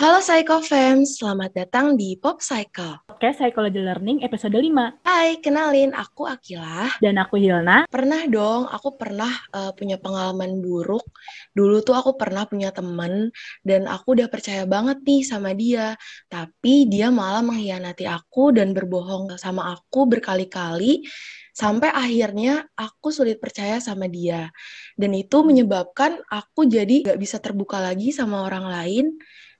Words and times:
Halo 0.00 0.16
Psycho 0.24 0.64
Fams, 0.64 1.20
selamat 1.20 1.52
datang 1.52 1.92
di 1.92 2.16
Pop 2.16 2.40
Psycho. 2.40 3.04
Oke, 3.12 3.36
Psychology 3.36 3.84
Learning 3.84 4.24
episode 4.24 4.56
5. 4.56 5.04
Hai, 5.04 5.44
kenalin 5.44 5.92
aku 5.92 6.24
Akila. 6.24 6.88
Dan 7.04 7.20
aku 7.20 7.36
Hilna. 7.36 7.84
Pernah 7.84 8.24
dong, 8.32 8.64
aku 8.64 8.96
pernah 8.96 9.28
uh, 9.52 9.76
punya 9.76 10.00
pengalaman 10.00 10.64
buruk. 10.64 11.04
Dulu 11.52 11.84
tuh 11.84 11.92
aku 11.92 12.16
pernah 12.16 12.48
punya 12.48 12.72
temen 12.72 13.28
dan 13.60 13.84
aku 13.84 14.16
udah 14.16 14.32
percaya 14.32 14.64
banget 14.64 15.04
nih 15.04 15.20
sama 15.20 15.52
dia. 15.52 16.00
Tapi 16.32 16.88
dia 16.88 17.12
malah 17.12 17.44
mengkhianati 17.44 18.08
aku 18.08 18.56
dan 18.56 18.72
berbohong 18.72 19.36
sama 19.36 19.76
aku 19.76 20.08
berkali-kali 20.08 21.04
sampai 21.52 21.92
akhirnya 21.92 22.64
aku 22.72 23.12
sulit 23.12 23.36
percaya 23.36 23.76
sama 23.84 24.08
dia. 24.08 24.48
Dan 24.96 25.12
itu 25.12 25.44
menyebabkan 25.44 26.24
aku 26.32 26.64
jadi 26.64 27.12
gak 27.12 27.20
bisa 27.20 27.36
terbuka 27.36 27.84
lagi 27.84 28.16
sama 28.16 28.48
orang 28.48 28.64
lain 28.64 29.06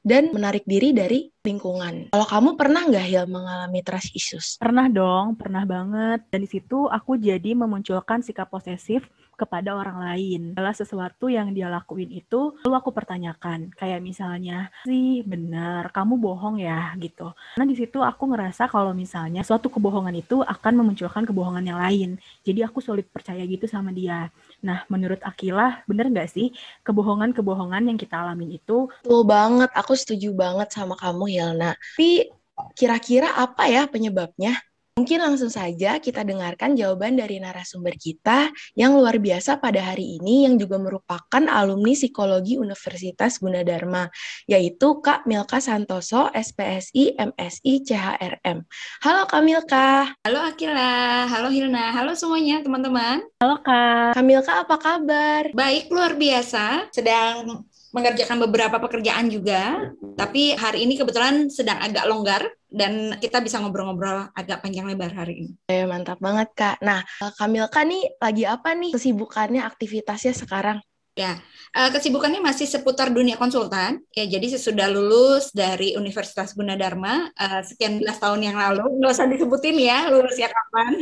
dan 0.00 0.32
menarik 0.32 0.64
diri 0.64 0.96
dari 0.96 1.28
lingkungan. 1.44 2.12
Kalau 2.12 2.26
kamu 2.28 2.50
pernah 2.56 2.84
nggak 2.88 3.06
Hil 3.06 3.26
mengalami 3.28 3.80
trust 3.84 4.12
issues? 4.16 4.56
Pernah 4.56 4.88
dong, 4.88 5.36
pernah 5.36 5.64
banget. 5.64 6.24
Dan 6.28 6.44
di 6.44 6.48
situ 6.48 6.88
aku 6.88 7.16
jadi 7.20 7.52
memunculkan 7.56 8.24
sikap 8.24 8.48
posesif 8.48 9.04
kepada 9.40 9.72
orang 9.72 9.96
lain. 9.96 10.42
Adalah 10.52 10.76
sesuatu 10.76 11.32
yang 11.32 11.56
dia 11.56 11.72
lakuin 11.72 12.12
itu, 12.12 12.60
lalu 12.60 12.74
aku 12.76 12.92
pertanyakan. 12.92 13.72
Kayak 13.72 14.04
misalnya, 14.04 14.68
sih 14.84 15.24
benar, 15.24 15.88
kamu 15.96 16.20
bohong 16.20 16.60
ya 16.60 16.92
gitu. 17.00 17.32
Karena 17.56 17.64
di 17.64 17.76
situ 17.80 18.04
aku 18.04 18.28
ngerasa 18.36 18.68
kalau 18.68 18.92
misalnya 18.92 19.40
suatu 19.40 19.72
kebohongan 19.72 20.12
itu 20.20 20.44
akan 20.44 20.72
memunculkan 20.84 21.24
kebohongan 21.24 21.64
yang 21.64 21.80
lain. 21.80 22.10
Jadi 22.44 22.60
aku 22.60 22.84
sulit 22.84 23.08
percaya 23.08 23.40
gitu 23.48 23.64
sama 23.64 23.88
dia. 23.96 24.28
Nah, 24.60 24.84
menurut 24.92 25.24
Akila, 25.24 25.80
bener 25.88 26.12
nggak 26.12 26.28
sih 26.28 26.52
kebohongan-kebohongan 26.84 27.88
yang 27.88 27.96
kita 27.96 28.20
alamin 28.20 28.60
itu? 28.60 28.92
Betul 29.00 29.24
banget, 29.24 29.70
aku 29.72 29.96
setuju 29.96 30.36
banget 30.36 30.68
sama 30.68 30.98
kamu, 31.00 31.24
Hilna. 31.32 31.72
Tapi 31.96 32.28
kira-kira 32.76 33.32
apa 33.40 33.64
ya 33.70 33.88
penyebabnya? 33.88 34.60
Mungkin 35.00 35.16
langsung 35.16 35.48
saja 35.48 35.96
kita 35.96 36.28
dengarkan 36.28 36.76
jawaban 36.76 37.16
dari 37.16 37.40
narasumber 37.40 37.96
kita 37.96 38.52
yang 38.76 39.00
luar 39.00 39.16
biasa 39.16 39.56
pada 39.56 39.80
hari 39.80 40.20
ini 40.20 40.44
yang 40.44 40.60
juga 40.60 40.76
merupakan 40.76 41.40
alumni 41.48 41.96
psikologi 41.96 42.60
Universitas 42.60 43.40
Gunadarma, 43.40 44.12
yaitu 44.44 45.00
Kak 45.00 45.24
Milka 45.24 45.56
Santoso, 45.56 46.28
SPSI, 46.36 47.16
MSI, 47.16 47.72
CHRM. 47.80 48.60
Halo 49.00 49.24
Kak 49.24 49.40
Milka. 49.40 50.12
Halo 50.20 50.44
Akila, 50.44 51.24
halo 51.32 51.48
Hilna, 51.48 51.96
halo 51.96 52.12
semuanya 52.12 52.60
teman-teman. 52.60 53.24
Halo 53.40 53.56
Kak. 53.64 54.20
Kak 54.20 54.24
Milka 54.28 54.68
apa 54.68 54.76
kabar? 54.76 55.48
Baik, 55.56 55.88
luar 55.88 56.12
biasa. 56.12 56.92
Sedang 56.92 57.64
mengerjakan 57.90 58.38
beberapa 58.46 58.78
pekerjaan 58.78 59.26
juga, 59.30 59.90
tapi 60.14 60.54
hari 60.54 60.86
ini 60.86 60.94
kebetulan 60.94 61.50
sedang 61.50 61.78
agak 61.82 62.06
longgar 62.06 62.42
dan 62.70 63.18
kita 63.18 63.42
bisa 63.42 63.58
ngobrol-ngobrol 63.58 64.30
agak 64.34 64.62
panjang 64.62 64.86
lebar 64.86 65.10
hari 65.10 65.46
ini. 65.46 65.52
Eh, 65.66 65.84
mantap 65.90 66.22
banget 66.22 66.54
Kak. 66.54 66.78
Nah, 66.86 67.02
Kamilka 67.34 67.82
nih 67.82 68.14
lagi 68.22 68.44
apa 68.46 68.78
nih 68.78 68.94
kesibukannya, 68.94 69.66
aktivitasnya 69.66 70.34
sekarang? 70.38 70.78
Ya, 71.20 71.36
uh, 71.76 71.90
kesibukannya 71.92 72.40
masih 72.40 72.64
seputar 72.64 73.12
dunia 73.12 73.36
konsultan. 73.36 74.00
Ya, 74.16 74.24
jadi 74.24 74.56
sesudah 74.56 74.88
lulus 74.88 75.52
dari 75.52 75.92
Universitas 75.92 76.56
Gunadarma 76.56 77.28
uh, 77.36 77.60
sekian 77.60 78.00
belas 78.00 78.16
tahun 78.16 78.40
yang 78.40 78.56
lalu, 78.56 78.88
nggak 78.96 79.12
usah 79.12 79.28
disebutin 79.28 79.76
ya 79.76 80.08
lulusnya 80.08 80.48
kapan. 80.48 80.92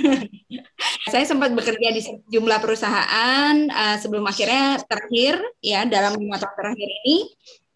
Saya 1.12 1.22
sempat 1.22 1.54
bekerja 1.54 1.94
di 1.94 2.02
sejumlah 2.02 2.58
perusahaan 2.58 3.54
uh, 3.70 3.96
sebelum 4.02 4.26
akhirnya 4.26 4.82
terakhir 4.90 5.38
ya 5.62 5.86
dalam 5.86 6.18
lima 6.18 6.34
tahun 6.42 6.54
terakhir 6.58 6.88
ini 7.06 7.18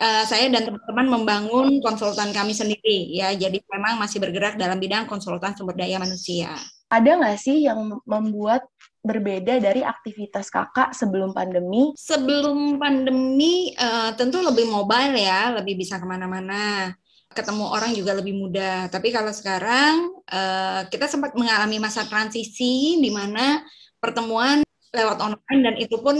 saya 0.02 0.50
dan 0.50 0.66
teman-teman 0.66 1.06
membangun 1.14 1.78
konsultan 1.78 2.34
kami 2.34 2.50
sendiri 2.50 3.06
ya. 3.14 3.30
Jadi 3.38 3.62
memang 3.70 4.02
masih 4.02 4.18
bergerak 4.18 4.58
dalam 4.58 4.82
bidang 4.82 5.06
konsultan 5.06 5.54
sumber 5.54 5.78
daya 5.78 6.02
manusia. 6.02 6.58
Ada 6.90 7.22
nggak 7.22 7.38
sih 7.38 7.62
yang 7.70 8.02
membuat 8.02 8.66
berbeda 9.02 9.58
dari 9.58 9.82
aktivitas 9.82 10.48
kakak 10.48 10.94
sebelum 10.94 11.34
pandemi? 11.34 11.90
Sebelum 11.98 12.78
pandemi 12.78 13.74
uh, 13.74 14.14
tentu 14.14 14.38
lebih 14.38 14.70
mobile 14.70 15.18
ya, 15.18 15.52
lebih 15.58 15.74
bisa 15.76 15.98
ke 15.98 16.06
mana-mana. 16.06 16.94
Ketemu 17.34 17.64
orang 17.66 17.92
juga 17.92 18.14
lebih 18.14 18.38
mudah. 18.38 18.86
Tapi 18.88 19.10
kalau 19.10 19.34
sekarang 19.34 20.22
uh, 20.30 20.86
kita 20.86 21.10
sempat 21.10 21.34
mengalami 21.34 21.82
masa 21.82 22.06
transisi 22.06 23.00
di 23.02 23.10
mana 23.10 23.60
pertemuan 23.98 24.62
lewat 24.92 25.18
online 25.24 25.60
dan 25.64 25.74
itu 25.80 25.96
pun 25.96 26.14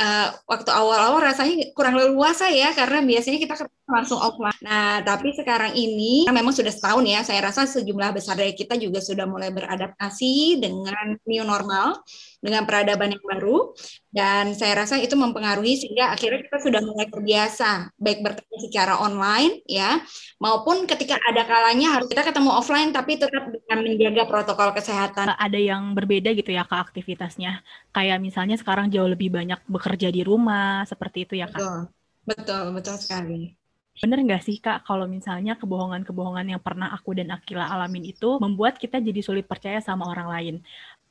uh, 0.00 0.28
waktu 0.48 0.70
awal-awal 0.72 1.20
rasanya 1.20 1.68
kurang 1.76 2.00
leluasa 2.00 2.48
ya 2.48 2.72
karena 2.72 3.04
biasanya 3.04 3.36
kita 3.36 3.54
langsung 3.84 4.16
offline. 4.16 4.56
Nah, 4.64 5.04
tapi 5.04 5.36
sekarang 5.36 5.76
ini 5.76 6.24
memang 6.32 6.56
sudah 6.56 6.72
setahun 6.72 7.04
ya, 7.04 7.20
saya 7.20 7.44
rasa 7.44 7.68
sejumlah 7.68 8.16
besar 8.16 8.40
dari 8.40 8.56
kita 8.56 8.80
juga 8.80 9.04
sudah 9.04 9.28
mulai 9.28 9.52
beradaptasi 9.52 10.56
dengan 10.56 11.20
new 11.28 11.44
normal, 11.44 12.00
dengan 12.40 12.64
peradaban 12.64 13.12
yang 13.12 13.24
baru 13.28 13.76
dan 14.14 14.54
saya 14.54 14.86
rasa 14.86 15.02
itu 15.02 15.18
mempengaruhi 15.18 15.74
sehingga 15.74 16.14
akhirnya 16.14 16.46
kita 16.46 16.62
sudah 16.62 16.80
mulai 16.86 17.10
terbiasa 17.10 17.90
baik 17.98 18.22
bertemu 18.22 18.56
secara 18.62 18.94
online 19.02 19.58
ya 19.66 19.98
maupun 20.38 20.86
ketika 20.86 21.18
ada 21.18 21.42
kalanya 21.42 21.98
harus 21.98 22.06
kita 22.06 22.22
ketemu 22.22 22.54
offline 22.54 22.94
tapi 22.94 23.18
tetap 23.18 23.50
dengan 23.50 23.78
menjaga 23.82 24.22
protokol 24.30 24.70
kesehatan. 24.70 25.34
Ada 25.34 25.58
yang 25.58 25.98
berbeda 25.98 26.30
gitu 26.30 26.54
ya 26.54 26.62
ke 26.62 26.78
aktivitasnya. 26.78 27.66
Kayak 27.90 28.22
misalnya 28.22 28.54
sekarang 28.54 28.86
jauh 28.94 29.10
lebih 29.10 29.34
banyak 29.34 29.58
bekerja 29.66 30.14
di 30.14 30.22
rumah 30.22 30.86
seperti 30.86 31.26
itu 31.26 31.34
ya 31.34 31.50
Kak. 31.50 31.58
Betul. 31.58 31.80
Betul, 32.24 32.72
betul 32.72 32.96
sekali. 32.96 33.52
Bener 33.94 34.18
nggak 34.26 34.42
sih 34.42 34.58
Kak, 34.58 34.82
kalau 34.82 35.06
misalnya 35.06 35.54
kebohongan-kebohongan 35.54 36.50
yang 36.50 36.58
pernah 36.58 36.90
aku 36.90 37.14
dan 37.14 37.30
Akila 37.30 37.70
alamin 37.70 38.10
itu 38.10 38.42
membuat 38.42 38.74
kita 38.74 38.98
jadi 38.98 39.22
sulit 39.22 39.46
percaya 39.46 39.78
sama 39.78 40.10
orang 40.10 40.26
lain? 40.26 40.54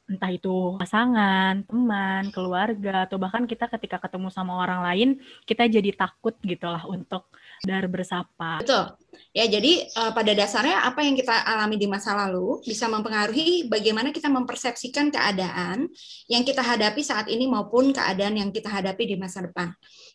Entah 0.04 0.32
itu 0.36 0.76
pasangan, 0.76 1.64
teman, 1.64 2.28
keluarga, 2.36 3.08
atau 3.08 3.16
bahkan 3.16 3.48
kita 3.48 3.72
ketika 3.72 4.04
ketemu 4.04 4.28
sama 4.28 4.60
orang 4.60 4.84
lain, 4.84 5.10
kita 5.48 5.64
jadi 5.64 5.96
takut 5.96 6.36
gitu 6.44 6.68
lah 6.68 6.84
untuk 6.84 7.32
dar 7.64 7.88
bersapa. 7.88 8.60
Betul. 8.60 9.00
Ya, 9.32 9.48
jadi 9.48 9.88
uh, 9.96 10.12
pada 10.12 10.36
dasarnya 10.36 10.84
apa 10.84 11.02
yang 11.08 11.16
kita 11.16 11.32
alami 11.48 11.80
di 11.80 11.88
masa 11.88 12.14
lalu 12.14 12.60
bisa 12.68 12.92
mempengaruhi 12.92 13.72
bagaimana 13.72 14.12
kita 14.12 14.28
mempersepsikan 14.28 15.08
keadaan 15.10 15.88
yang 16.28 16.44
kita 16.44 16.60
hadapi 16.60 17.02
saat 17.02 17.32
ini 17.32 17.48
maupun 17.48 17.96
keadaan 17.96 18.38
yang 18.38 18.50
kita 18.52 18.68
hadapi 18.68 19.08
di 19.08 19.16
masa 19.16 19.46
depan. 19.46 19.72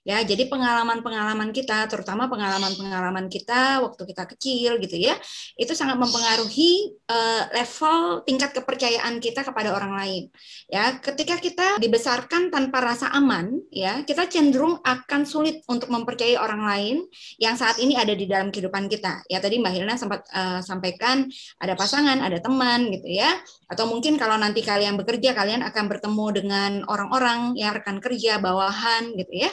Ya, 0.09 0.25
jadi 0.25 0.49
pengalaman-pengalaman 0.49 1.53
kita, 1.53 1.85
terutama 1.85 2.33
pengalaman-pengalaman 2.33 3.29
kita 3.29 3.85
waktu 3.85 4.09
kita 4.09 4.25
kecil 4.25 4.81
gitu 4.81 4.97
ya, 4.97 5.13
itu 5.61 5.77
sangat 5.77 6.01
mempengaruhi 6.01 6.97
uh, 7.13 7.53
level 7.53 8.25
tingkat 8.25 8.57
kepercayaan 8.57 9.21
kita 9.21 9.45
kepada 9.45 9.77
orang 9.77 9.93
lain. 9.93 10.23
Ya, 10.65 10.97
ketika 10.97 11.37
kita 11.37 11.77
dibesarkan 11.77 12.49
tanpa 12.49 12.81
rasa 12.81 13.13
aman, 13.13 13.61
ya, 13.69 14.01
kita 14.09 14.25
cenderung 14.33 14.81
akan 14.81 15.29
sulit 15.29 15.61
untuk 15.69 15.93
mempercayai 15.93 16.41
orang 16.41 16.65
lain 16.65 16.97
yang 17.37 17.61
saat 17.61 17.77
ini 17.77 17.93
ada 17.93 18.17
di 18.17 18.25
dalam 18.25 18.49
kehidupan 18.49 18.89
kita. 18.89 19.29
Ya, 19.29 19.45
tadi 19.45 19.61
Mbak 19.61 19.73
Hilna 19.77 20.01
sempat 20.01 20.25
uh, 20.33 20.65
sampaikan 20.65 21.29
ada 21.61 21.77
pasangan, 21.77 22.17
ada 22.25 22.41
teman 22.41 22.89
gitu 22.97 23.13
ya. 23.13 23.37
Atau 23.69 23.85
mungkin 23.85 24.17
kalau 24.17 24.41
nanti 24.41 24.65
kalian 24.65 24.97
bekerja, 24.97 25.37
kalian 25.37 25.61
akan 25.69 25.85
bertemu 25.85 26.27
dengan 26.33 26.73
orang-orang 26.89 27.61
yang 27.61 27.77
rekan 27.77 28.01
kerja, 28.01 28.41
bawahan 28.41 29.13
gitu 29.13 29.45
ya 29.45 29.53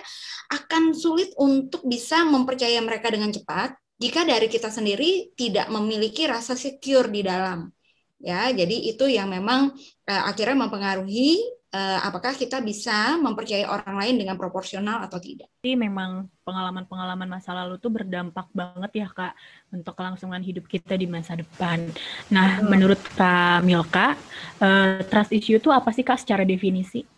akan 0.51 0.94
sulit 0.94 1.33
untuk 1.39 1.81
bisa 1.85 2.22
mempercayai 2.25 2.81
mereka 2.83 3.09
dengan 3.09 3.31
cepat 3.33 3.73
jika 3.95 4.28
dari 4.28 4.51
kita 4.51 4.67
sendiri 4.67 5.31
tidak 5.39 5.72
memiliki 5.72 6.28
rasa 6.28 6.53
secure 6.53 7.07
di 7.07 7.23
dalam. 7.23 7.72
Ya, 8.19 8.50
jadi 8.50 8.89
itu 8.89 9.06
yang 9.06 9.29
memang 9.29 9.75
uh, 10.07 10.23
akhirnya 10.25 10.66
mempengaruhi 10.66 11.38
uh, 11.75 12.00
apakah 12.07 12.31
kita 12.33 12.63
bisa 12.63 13.19
mempercayai 13.19 13.68
orang 13.68 13.95
lain 14.00 14.15
dengan 14.24 14.36
proporsional 14.39 15.03
atau 15.03 15.19
tidak. 15.19 15.51
Jadi 15.62 15.75
memang 15.75 16.31
pengalaman-pengalaman 16.47 17.27
masa 17.27 17.51
lalu 17.51 17.75
tuh 17.77 17.92
berdampak 17.92 18.47
banget 18.56 19.06
ya 19.06 19.07
Kak 19.12 19.33
untuk 19.75 19.94
kelangsungan 19.94 20.39
hidup 20.42 20.65
kita 20.65 20.95
di 20.95 21.06
masa 21.06 21.36
depan. 21.36 21.92
Nah, 22.31 22.63
hmm. 22.63 22.68
menurut 22.71 23.01
Kak 23.13 23.62
Milka, 23.68 24.15
uh, 24.63 25.03
trust 25.12 25.36
issue 25.36 25.59
itu 25.59 25.69
apa 25.69 25.92
sih 25.92 26.07
Kak 26.07 26.24
secara 26.24 26.47
definisi? 26.47 27.14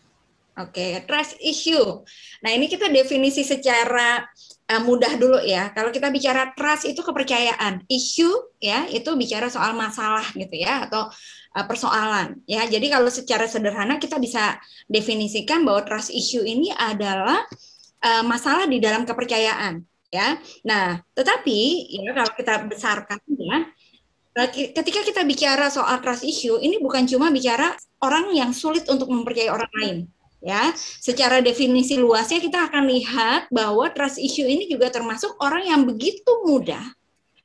Oke, 0.58 0.82
okay, 0.82 0.92
trust 1.06 1.38
issue. 1.38 2.02
Nah, 2.42 2.50
ini 2.50 2.66
kita 2.66 2.90
definisi 2.90 3.46
secara 3.46 4.26
uh, 4.74 4.82
mudah 4.82 5.14
dulu 5.14 5.38
ya. 5.46 5.70
Kalau 5.70 5.94
kita 5.94 6.10
bicara 6.10 6.50
trust 6.58 6.90
itu 6.90 7.06
kepercayaan, 7.06 7.86
issue 7.86 8.34
ya 8.58 8.90
itu 8.90 9.14
bicara 9.14 9.54
soal 9.54 9.78
masalah 9.78 10.26
gitu 10.34 10.58
ya 10.58 10.90
atau 10.90 11.14
uh, 11.54 11.66
persoalan 11.70 12.42
ya. 12.50 12.66
Jadi 12.66 12.90
kalau 12.90 13.06
secara 13.06 13.46
sederhana 13.46 14.02
kita 14.02 14.18
bisa 14.18 14.58
definisikan 14.90 15.62
bahwa 15.62 15.86
trust 15.86 16.10
issue 16.10 16.42
ini 16.42 16.74
adalah 16.74 17.38
uh, 18.02 18.26
masalah 18.26 18.66
di 18.66 18.82
dalam 18.82 19.06
kepercayaan 19.06 19.86
ya. 20.10 20.42
Nah, 20.66 20.98
tetapi 21.14 21.86
ya 22.02 22.18
kalau 22.18 22.32
kita 22.34 22.54
besarkan 22.66 23.22
ya 23.30 23.62
ketika 24.46 25.02
kita 25.02 25.22
bicara 25.26 25.66
soal 25.74 25.98
trust 25.98 26.22
issue 26.22 26.62
ini 26.62 26.78
bukan 26.78 27.10
cuma 27.10 27.34
bicara 27.34 27.74
orang 28.06 28.30
yang 28.38 28.54
sulit 28.54 28.86
untuk 28.86 29.10
mempercayai 29.10 29.50
orang 29.50 29.72
lain 29.82 29.98
ya 30.42 30.74
secara 31.02 31.42
definisi 31.42 31.98
luasnya 31.98 32.38
kita 32.38 32.70
akan 32.70 32.90
lihat 32.90 33.50
bahwa 33.50 33.90
trust 33.94 34.22
issue 34.22 34.46
ini 34.46 34.70
juga 34.70 34.94
termasuk 34.94 35.34
orang 35.42 35.66
yang 35.66 35.82
begitu 35.86 36.30
mudah 36.46 36.97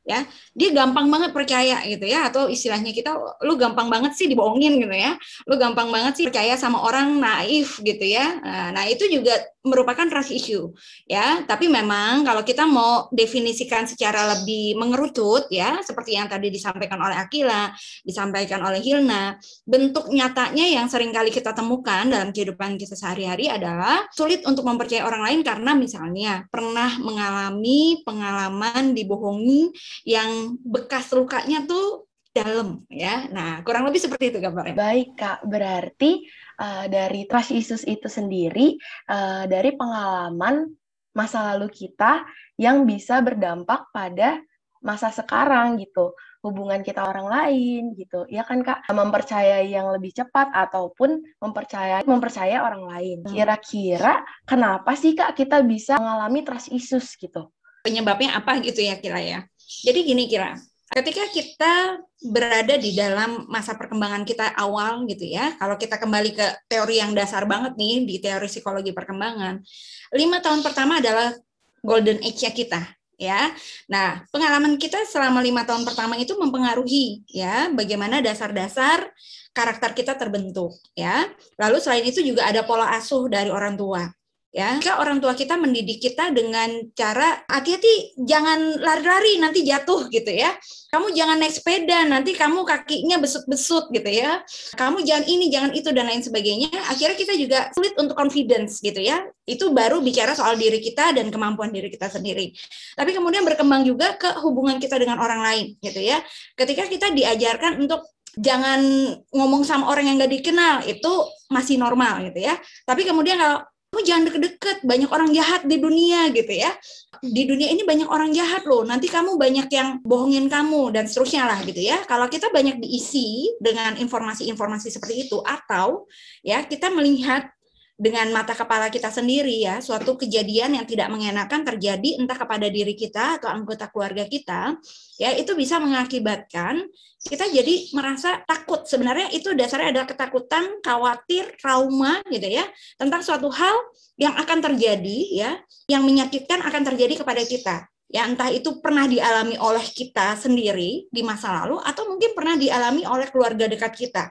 ya. 0.02 0.26
Dia 0.52 0.68
gampang 0.74 1.08
banget 1.08 1.30
percaya 1.30 1.82
gitu 1.86 2.04
ya 2.06 2.28
atau 2.28 2.46
istilahnya 2.50 2.90
kita 2.90 3.14
lu 3.46 3.54
gampang 3.56 3.88
banget 3.88 4.12
sih 4.18 4.26
dibohongin 4.26 4.78
gitu 4.82 4.94
ya. 4.94 5.16
Lu 5.48 5.56
gampang 5.56 5.88
banget 5.88 6.18
sih 6.18 6.24
percaya 6.28 6.54
sama 6.58 6.82
orang 6.82 7.18
naif 7.18 7.78
gitu 7.82 8.04
ya. 8.04 8.38
Nah 8.74 8.84
itu 8.86 9.06
juga 9.08 9.38
merupakan 9.62 10.06
trust 10.10 10.34
issue 10.34 10.74
ya. 11.06 11.46
Tapi 11.46 11.70
memang 11.70 12.26
kalau 12.26 12.42
kita 12.42 12.66
mau 12.66 13.06
definisikan 13.14 13.86
secara 13.86 14.34
lebih 14.38 14.74
mengerucut 14.74 15.46
ya 15.48 15.78
seperti 15.86 16.18
yang 16.18 16.26
tadi 16.26 16.50
disampaikan 16.50 16.98
oleh 16.98 17.16
Akila 17.18 17.70
disampaikan 18.02 18.60
oleh 18.66 18.82
Hilna 18.82 19.38
bentuk 19.62 20.10
nyatanya 20.10 20.66
yang 20.66 20.90
sering 20.90 21.14
kali 21.14 21.30
kita 21.30 21.54
temukan 21.54 22.10
dalam 22.10 22.34
kehidupan 22.34 22.74
kita 22.74 22.98
sehari-hari 22.98 23.46
adalah 23.46 24.04
sulit 24.10 24.42
untuk 24.42 24.66
mempercayai 24.66 25.06
orang 25.06 25.22
lain 25.22 25.40
karena 25.46 25.72
misalnya 25.78 26.32
pernah 26.50 26.98
mengalami 26.98 28.02
pengalaman 28.02 28.92
dibohongi 28.92 29.70
yang 30.04 30.56
bekas 30.62 31.12
lukanya 31.12 31.64
tuh 31.68 32.08
dalam 32.32 32.88
ya. 32.88 33.28
Nah, 33.28 33.60
kurang 33.60 33.84
lebih 33.84 34.00
seperti 34.00 34.32
itu 34.32 34.38
gambarnya. 34.40 34.72
Baik, 34.72 35.08
Kak. 35.14 35.44
Berarti 35.44 36.24
uh, 36.56 36.88
dari 36.88 37.28
trust 37.28 37.52
issues 37.52 37.84
itu 37.84 38.08
sendiri 38.08 38.80
uh, 39.12 39.44
dari 39.44 39.76
pengalaman 39.76 40.72
masa 41.12 41.52
lalu 41.52 41.68
kita 41.68 42.24
yang 42.56 42.88
bisa 42.88 43.20
berdampak 43.20 43.92
pada 43.92 44.40
masa 44.82 45.14
sekarang 45.14 45.78
gitu 45.78 46.16
hubungan 46.42 46.82
kita 46.82 47.06
orang 47.06 47.30
lain 47.30 47.94
gitu 47.94 48.26
ya 48.26 48.42
kan 48.42 48.66
kak 48.66 48.82
mempercayai 48.90 49.70
yang 49.70 49.94
lebih 49.94 50.10
cepat 50.10 50.50
ataupun 50.50 51.22
mempercayai 51.38 52.02
mempercayai 52.02 52.58
orang 52.58 52.90
lain 52.90 53.22
hmm. 53.22 53.30
kira-kira 53.30 54.26
kenapa 54.42 54.98
sih 54.98 55.14
kak 55.14 55.38
kita 55.38 55.62
bisa 55.62 56.02
mengalami 56.02 56.42
trust 56.42 56.74
issues 56.74 57.14
gitu 57.14 57.46
penyebabnya 57.86 58.34
apa 58.34 58.58
gitu 58.58 58.82
ya 58.82 58.98
kira 58.98 59.22
ya 59.22 59.46
jadi 59.80 59.98
gini 60.04 60.28
kira, 60.28 60.60
ketika 60.92 61.24
kita 61.32 61.74
berada 62.20 62.76
di 62.76 62.92
dalam 62.92 63.48
masa 63.48 63.72
perkembangan 63.74 64.28
kita 64.28 64.52
awal 64.54 65.08
gitu 65.08 65.24
ya, 65.24 65.56
kalau 65.56 65.80
kita 65.80 65.96
kembali 65.96 66.30
ke 66.36 66.46
teori 66.68 67.00
yang 67.00 67.16
dasar 67.16 67.48
banget 67.48 67.74
nih 67.80 68.04
di 68.04 68.16
teori 68.20 68.46
psikologi 68.46 68.92
perkembangan, 68.92 69.64
lima 70.12 70.38
tahun 70.44 70.60
pertama 70.60 71.00
adalah 71.00 71.32
golden 71.80 72.20
age-nya 72.20 72.52
kita 72.52 72.80
ya. 73.16 73.50
Nah, 73.88 74.22
pengalaman 74.28 74.76
kita 74.76 75.02
selama 75.08 75.40
lima 75.40 75.64
tahun 75.64 75.82
pertama 75.88 76.20
itu 76.20 76.36
mempengaruhi 76.36 77.26
ya 77.30 77.72
bagaimana 77.72 78.20
dasar-dasar 78.20 79.08
karakter 79.56 79.96
kita 79.96 80.12
terbentuk 80.14 80.76
ya. 80.92 81.26
Lalu 81.58 81.78
selain 81.80 82.04
itu 82.06 82.20
juga 82.20 82.46
ada 82.46 82.62
pola 82.62 82.92
asuh 82.94 83.26
dari 83.32 83.48
orang 83.48 83.74
tua 83.74 84.06
ya. 84.52 84.76
Jika 84.78 85.00
orang 85.00 85.18
tua 85.18 85.32
kita 85.32 85.56
mendidik 85.56 85.98
kita 85.98 86.30
dengan 86.30 86.92
cara 86.92 87.40
hati-hati 87.48 88.20
jangan 88.20 88.78
lari-lari 88.78 89.40
nanti 89.40 89.64
jatuh 89.64 90.06
gitu 90.12 90.28
ya. 90.28 90.52
Kamu 90.92 91.08
jangan 91.16 91.40
naik 91.40 91.56
sepeda 91.56 92.04
nanti 92.04 92.36
kamu 92.36 92.68
kakinya 92.68 93.16
besut-besut 93.16 93.88
gitu 93.90 94.06
ya. 94.12 94.44
Kamu 94.76 95.00
jangan 95.02 95.24
ini 95.24 95.48
jangan 95.48 95.72
itu 95.72 95.88
dan 95.90 96.04
lain 96.04 96.20
sebagainya. 96.20 96.68
Akhirnya 96.92 97.16
kita 97.16 97.34
juga 97.40 97.72
sulit 97.72 97.96
untuk 97.96 98.12
confidence 98.12 98.84
gitu 98.84 99.00
ya. 99.00 99.24
Itu 99.48 99.72
baru 99.72 100.04
bicara 100.04 100.36
soal 100.36 100.60
diri 100.60 100.78
kita 100.84 101.16
dan 101.16 101.32
kemampuan 101.32 101.72
diri 101.72 101.88
kita 101.88 102.12
sendiri. 102.12 102.52
Tapi 102.94 103.10
kemudian 103.16 103.42
berkembang 103.48 103.88
juga 103.88 104.20
ke 104.20 104.36
hubungan 104.44 104.76
kita 104.76 105.00
dengan 105.00 105.16
orang 105.16 105.40
lain 105.40 105.66
gitu 105.80 105.98
ya. 105.98 106.20
Ketika 106.54 106.84
kita 106.86 107.08
diajarkan 107.16 107.80
untuk 107.80 108.04
jangan 108.36 108.80
ngomong 109.28 109.60
sama 109.64 109.92
orang 109.92 110.08
yang 110.08 110.16
gak 110.16 110.32
dikenal 110.32 110.88
itu 110.88 111.12
masih 111.52 111.76
normal 111.76 112.24
gitu 112.32 112.40
ya. 112.48 112.56
Tapi 112.88 113.04
kemudian 113.04 113.36
kalau 113.36 113.60
kamu 113.92 114.08
jangan 114.08 114.24
deket-deket, 114.24 114.76
banyak 114.88 115.10
orang 115.12 115.36
jahat 115.36 115.68
di 115.68 115.76
dunia 115.76 116.32
gitu 116.32 116.48
ya. 116.48 116.72
Di 117.20 117.44
dunia 117.44 117.68
ini 117.68 117.84
banyak 117.84 118.08
orang 118.08 118.32
jahat 118.32 118.64
loh, 118.64 118.88
nanti 118.88 119.04
kamu 119.04 119.36
banyak 119.36 119.68
yang 119.68 120.00
bohongin 120.00 120.48
kamu 120.48 120.96
dan 120.96 121.04
seterusnya 121.04 121.44
lah 121.44 121.60
gitu 121.60 121.76
ya. 121.76 122.00
Kalau 122.08 122.24
kita 122.32 122.48
banyak 122.48 122.80
diisi 122.80 123.52
dengan 123.60 124.00
informasi-informasi 124.00 124.88
seperti 124.88 125.28
itu 125.28 125.44
atau 125.44 126.08
ya 126.40 126.64
kita 126.64 126.88
melihat 126.88 127.52
dengan 128.02 128.26
mata 128.34 128.50
kepala 128.50 128.90
kita 128.90 129.14
sendiri 129.14 129.62
ya 129.62 129.78
suatu 129.78 130.18
kejadian 130.18 130.74
yang 130.74 130.82
tidak 130.82 131.06
mengenakan 131.06 131.62
terjadi 131.62 132.18
entah 132.18 132.34
kepada 132.34 132.66
diri 132.66 132.98
kita 132.98 133.38
atau 133.38 133.46
anggota 133.46 133.86
keluarga 133.94 134.26
kita 134.26 134.74
ya 135.22 135.30
itu 135.38 135.54
bisa 135.54 135.78
mengakibatkan 135.78 136.82
kita 137.22 137.46
jadi 137.46 137.94
merasa 137.94 138.42
takut. 138.42 138.82
Sebenarnya 138.82 139.30
itu 139.30 139.54
dasarnya 139.54 139.94
adalah 139.94 140.10
ketakutan 140.10 140.82
khawatir 140.82 141.54
trauma 141.54 142.18
gitu 142.26 142.50
ya 142.50 142.66
tentang 142.98 143.22
suatu 143.22 143.46
hal 143.54 143.78
yang 144.18 144.34
akan 144.34 144.58
terjadi 144.58 145.18
ya 145.30 145.50
yang 145.86 146.02
menyakitkan 146.02 146.58
akan 146.58 146.82
terjadi 146.82 147.22
kepada 147.22 147.46
kita. 147.46 147.86
Ya 148.10 148.26
entah 148.26 148.50
itu 148.50 148.82
pernah 148.82 149.06
dialami 149.06 149.54
oleh 149.62 149.86
kita 149.86 150.34
sendiri 150.34 151.06
di 151.06 151.22
masa 151.22 151.54
lalu 151.62 151.78
atau 151.86 152.10
mungkin 152.10 152.34
pernah 152.34 152.58
dialami 152.58 153.06
oleh 153.06 153.30
keluarga 153.30 153.70
dekat 153.70 153.94
kita 153.94 154.26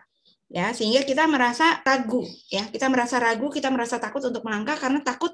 ya 0.51 0.75
sehingga 0.75 1.07
kita 1.07 1.31
merasa 1.31 1.80
ragu 1.88 2.27
ya 2.51 2.68
kita 2.68 2.92
merasa 2.92 3.24
ragu 3.24 3.48
kita 3.48 3.71
merasa 3.71 3.95
takut 4.03 4.19
untuk 4.27 4.44
melangkah 4.44 4.75
karena 4.75 5.00
takut 5.00 5.31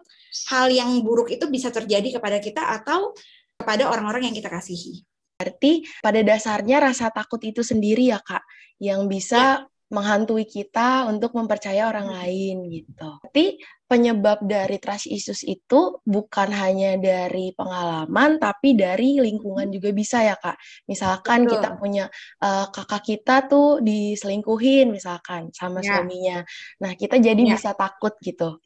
hal 0.54 0.70
yang 0.70 0.94
buruk 1.02 1.34
itu 1.34 1.50
bisa 1.50 1.74
terjadi 1.74 2.22
kepada 2.22 2.38
kita 2.38 2.62
atau 2.62 3.18
kepada 3.58 3.90
orang-orang 3.90 4.30
yang 4.30 4.36
kita 4.38 4.54
kasihi. 4.54 5.02
Berarti 5.38 5.86
pada 6.02 6.22
dasarnya 6.22 6.78
rasa 6.82 7.10
takut 7.10 7.42
itu 7.42 7.62
sendiri 7.66 8.14
ya 8.14 8.22
kak 8.22 8.42
yang 8.78 9.10
bisa 9.10 9.66
ya. 9.66 9.77
Menghantui 9.88 10.44
kita 10.44 11.08
untuk 11.08 11.32
mempercaya 11.36 11.88
orang 11.88 12.12
hmm. 12.12 12.16
lain 12.20 12.56
gitu. 12.72 13.10
Tapi 13.24 13.46
penyebab 13.88 14.44
dari 14.44 14.78
trust 14.84 15.08
issues 15.08 15.48
itu 15.48 16.04
bukan 16.04 16.52
hanya 16.52 17.00
dari 17.00 17.56
pengalaman 17.56 18.36
tapi 18.36 18.76
dari 18.76 19.16
lingkungan 19.24 19.72
juga 19.72 19.96
bisa 19.96 20.28
ya 20.28 20.36
kak 20.36 20.60
misalkan 20.92 21.48
Betul. 21.48 21.52
kita 21.56 21.70
punya 21.80 22.06
uh, 22.44 22.68
kakak 22.68 23.16
kita 23.16 23.48
tuh 23.48 23.80
diselingkuhin 23.80 24.92
misalkan 24.92 25.56
sama 25.56 25.80
ya. 25.80 26.04
suaminya 26.04 26.44
nah 26.84 27.00
kita 27.00 27.16
jadi 27.24 27.40
ya. 27.40 27.56
bisa 27.56 27.72
takut 27.80 28.12
gitu 28.20 28.60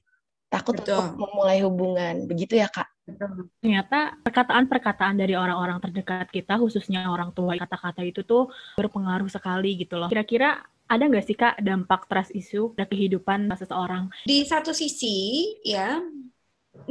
takut 0.49 0.81
Betul. 0.81 0.97
untuk 0.97 1.21
memulai 1.21 1.61
hubungan 1.61 2.25
begitu 2.25 2.57
ya 2.57 2.65
kak 2.65 2.89
Ternyata 3.59 4.23
perkataan-perkataan 4.23 5.19
dari 5.19 5.35
orang-orang 5.35 5.83
terdekat 5.83 6.31
kita, 6.31 6.55
khususnya 6.55 7.09
orang 7.11 7.35
tua, 7.35 7.57
kata-kata 7.59 8.05
itu 8.05 8.23
tuh 8.23 8.47
berpengaruh 8.79 9.27
sekali 9.27 9.75
gitu 9.83 9.99
loh. 9.99 10.07
Kira-kira 10.07 10.63
ada 10.91 11.07
nggak 11.07 11.23
sih 11.23 11.37
kak 11.39 11.63
dampak 11.63 12.11
trust 12.11 12.35
issue 12.35 12.75
pada 12.75 12.83
kehidupan 12.91 13.47
seseorang? 13.55 14.11
Di 14.27 14.43
satu 14.43 14.75
sisi 14.75 15.47
ya 15.63 16.03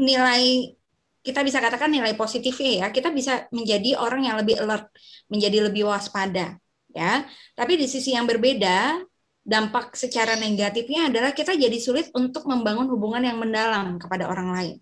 nilai 0.00 0.72
kita 1.20 1.44
bisa 1.44 1.60
katakan 1.60 1.92
nilai 1.92 2.16
positifnya 2.16 2.84
ya 2.84 2.86
kita 2.88 3.12
bisa 3.12 3.44
menjadi 3.52 4.00
orang 4.00 4.24
yang 4.24 4.40
lebih 4.40 4.56
alert, 4.56 4.88
menjadi 5.28 5.68
lebih 5.68 5.84
waspada 5.92 6.56
ya. 6.96 7.28
Tapi 7.52 7.76
di 7.76 7.84
sisi 7.84 8.16
yang 8.16 8.24
berbeda 8.24 9.04
dampak 9.44 9.92
secara 9.92 10.36
negatifnya 10.40 11.12
adalah 11.12 11.36
kita 11.36 11.52
jadi 11.52 11.76
sulit 11.76 12.08
untuk 12.16 12.48
membangun 12.48 12.88
hubungan 12.88 13.20
yang 13.20 13.36
mendalam 13.36 14.00
kepada 14.00 14.32
orang 14.32 14.48
lain. 14.56 14.76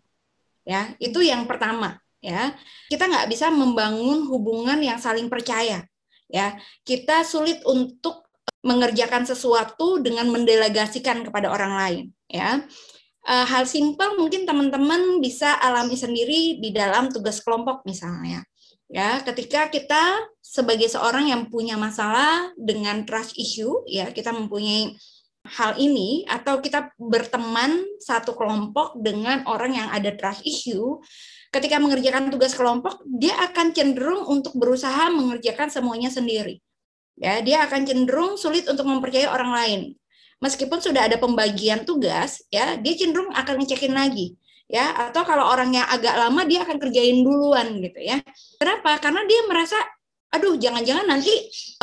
Ya, 0.62 0.94
itu 1.02 1.26
yang 1.26 1.50
pertama 1.50 1.98
ya. 2.22 2.54
Kita 2.86 3.10
nggak 3.10 3.26
bisa 3.26 3.50
membangun 3.50 4.30
hubungan 4.30 4.78
yang 4.78 5.02
saling 5.02 5.26
percaya 5.26 5.82
ya. 6.30 6.54
Kita 6.86 7.26
sulit 7.26 7.66
untuk 7.66 8.27
mengerjakan 8.62 9.22
sesuatu 9.24 10.02
dengan 10.02 10.28
mendelegasikan 10.30 11.22
kepada 11.26 11.50
orang 11.52 11.72
lain 11.74 12.04
ya. 12.26 12.64
Uh, 13.28 13.44
hal 13.44 13.68
simpel 13.68 14.16
mungkin 14.16 14.48
teman-teman 14.48 15.20
bisa 15.20 15.52
alami 15.60 16.00
sendiri 16.00 16.56
di 16.62 16.72
dalam 16.72 17.12
tugas 17.12 17.44
kelompok 17.44 17.84
misalnya 17.84 18.42
ya. 18.88 19.20
Ketika 19.22 19.68
kita 19.68 20.26
sebagai 20.40 20.88
seorang 20.88 21.28
yang 21.28 21.52
punya 21.52 21.76
masalah 21.76 22.50
dengan 22.56 23.04
trust 23.04 23.36
issue 23.36 23.84
ya 23.84 24.10
kita 24.10 24.32
mempunyai 24.32 24.96
hal 25.48 25.80
ini 25.80 26.28
atau 26.28 26.60
kita 26.60 26.92
berteman 27.00 27.84
satu 28.02 28.36
kelompok 28.36 29.00
dengan 29.00 29.44
orang 29.48 29.72
yang 29.76 29.88
ada 29.88 30.12
trust 30.12 30.44
issue 30.44 31.00
ketika 31.48 31.80
mengerjakan 31.80 32.28
tugas 32.28 32.52
kelompok 32.52 33.00
dia 33.08 33.32
akan 33.48 33.72
cenderung 33.72 34.28
untuk 34.28 34.52
berusaha 34.58 35.08
mengerjakan 35.08 35.72
semuanya 35.72 36.12
sendiri 36.12 36.60
ya 37.18 37.42
dia 37.42 37.66
akan 37.66 37.84
cenderung 37.84 38.38
sulit 38.38 38.64
untuk 38.70 38.86
mempercayai 38.86 39.28
orang 39.28 39.50
lain. 39.52 39.80
Meskipun 40.38 40.78
sudah 40.78 41.10
ada 41.10 41.18
pembagian 41.18 41.82
tugas, 41.82 42.46
ya 42.48 42.78
dia 42.78 42.94
cenderung 42.94 43.34
akan 43.34 43.58
ngecekin 43.58 43.90
lagi, 43.90 44.38
ya. 44.70 45.10
Atau 45.10 45.26
kalau 45.26 45.50
orang 45.50 45.74
yang 45.74 45.86
agak 45.90 46.14
lama 46.14 46.46
dia 46.46 46.62
akan 46.62 46.78
kerjain 46.78 47.26
duluan 47.26 47.82
gitu 47.82 47.98
ya. 47.98 48.22
Kenapa? 48.62 49.02
Karena 49.02 49.26
dia 49.26 49.40
merasa 49.50 49.78
aduh 50.28 50.60
jangan-jangan 50.60 51.08
nanti 51.08 51.32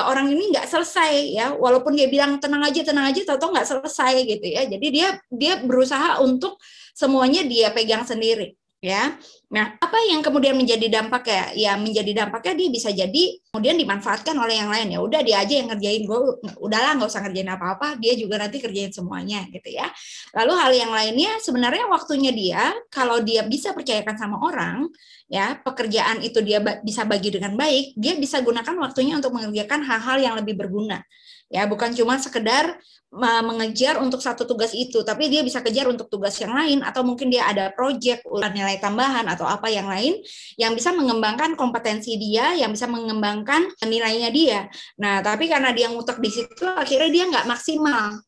orang 0.06 0.30
ini 0.30 0.54
nggak 0.54 0.70
selesai 0.70 1.34
ya 1.34 1.58
walaupun 1.58 1.98
dia 1.98 2.06
bilang 2.06 2.38
tenang 2.38 2.62
aja 2.62 2.86
tenang 2.86 3.10
aja 3.10 3.26
tahu 3.26 3.50
nggak 3.50 3.66
selesai 3.66 4.22
gitu 4.22 4.46
ya 4.46 4.70
jadi 4.70 4.88
dia 4.94 5.08
dia 5.34 5.54
berusaha 5.66 6.22
untuk 6.22 6.62
semuanya 6.94 7.42
dia 7.42 7.74
pegang 7.74 8.06
sendiri 8.06 8.54
ya 8.86 9.18
Nah, 9.46 9.78
apa 9.78 9.98
yang 10.10 10.26
kemudian 10.26 10.58
menjadi 10.58 10.90
dampak 10.90 11.30
ya? 11.30 11.44
Ya 11.54 11.72
menjadi 11.78 12.26
dampaknya 12.26 12.54
dia 12.58 12.70
bisa 12.74 12.90
jadi 12.90 13.24
kemudian 13.54 13.78
dimanfaatkan 13.78 14.34
oleh 14.34 14.58
yang 14.58 14.70
lain 14.74 14.88
ya. 14.98 15.00
Udah 15.06 15.22
dia 15.22 15.38
aja 15.46 15.54
yang 15.54 15.70
ngerjain 15.70 16.04
gue, 16.10 16.20
udahlah 16.58 16.98
nggak 16.98 17.10
usah 17.10 17.22
ngerjain 17.22 17.50
apa-apa, 17.54 17.88
dia 18.02 18.18
juga 18.18 18.42
nanti 18.42 18.58
kerjain 18.58 18.90
semuanya 18.90 19.46
gitu 19.54 19.70
ya. 19.70 19.86
Lalu 20.34 20.54
hal 20.58 20.72
yang 20.74 20.92
lainnya 20.92 21.32
sebenarnya 21.40 21.86
waktunya 21.86 22.34
dia 22.34 22.74
kalau 22.90 23.22
dia 23.22 23.46
bisa 23.46 23.72
percayakan 23.78 24.18
sama 24.18 24.42
orang, 24.42 24.90
ya 25.30 25.62
pekerjaan 25.62 26.26
itu 26.26 26.42
dia 26.42 26.58
bisa 26.82 27.06
bagi 27.06 27.30
dengan 27.30 27.54
baik, 27.54 27.94
dia 27.94 28.18
bisa 28.18 28.42
gunakan 28.42 28.76
waktunya 28.82 29.14
untuk 29.22 29.38
mengerjakan 29.38 29.86
hal-hal 29.86 30.18
yang 30.18 30.34
lebih 30.34 30.58
berguna 30.58 31.06
ya 31.46 31.70
bukan 31.70 31.94
cuma 31.94 32.18
sekedar 32.18 32.78
mengejar 33.16 33.96
untuk 34.04 34.20
satu 34.20 34.44
tugas 34.44 34.76
itu, 34.76 35.00
tapi 35.08 35.32
dia 35.32 35.40
bisa 35.40 35.64
kejar 35.64 35.88
untuk 35.88 36.12
tugas 36.12 36.36
yang 36.36 36.52
lain 36.52 36.84
atau 36.84 37.00
mungkin 37.00 37.32
dia 37.32 37.48
ada 37.48 37.72
project 37.72 38.28
nilai 38.28 38.76
tambahan 38.84 39.24
atau 39.36 39.46
apa 39.46 39.68
yang 39.68 39.92
lain 39.92 40.18
yang 40.56 40.72
bisa 40.72 40.96
mengembangkan 40.96 41.60
kompetensi 41.60 42.16
dia, 42.16 42.56
yang 42.56 42.72
bisa 42.72 42.88
mengembangkan 42.88 43.68
nilainya 43.84 44.32
dia. 44.32 44.60
Nah, 44.98 45.20
tapi 45.20 45.52
karena 45.52 45.76
dia 45.76 45.92
ngutek 45.92 46.24
di 46.24 46.32
situ, 46.32 46.66
akhirnya 46.66 47.10
dia 47.12 47.24
nggak 47.30 47.48
maksimal 47.48 48.24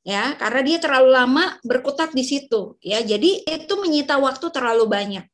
ya 0.00 0.32
karena 0.40 0.64
dia 0.64 0.78
terlalu 0.80 1.12
lama 1.12 1.60
berkutat 1.60 2.16
di 2.16 2.24
situ 2.24 2.80
ya 2.80 3.04
jadi 3.04 3.44
itu 3.44 3.74
menyita 3.76 4.16
waktu 4.16 4.48
terlalu 4.48 4.88
banyak 4.88 5.28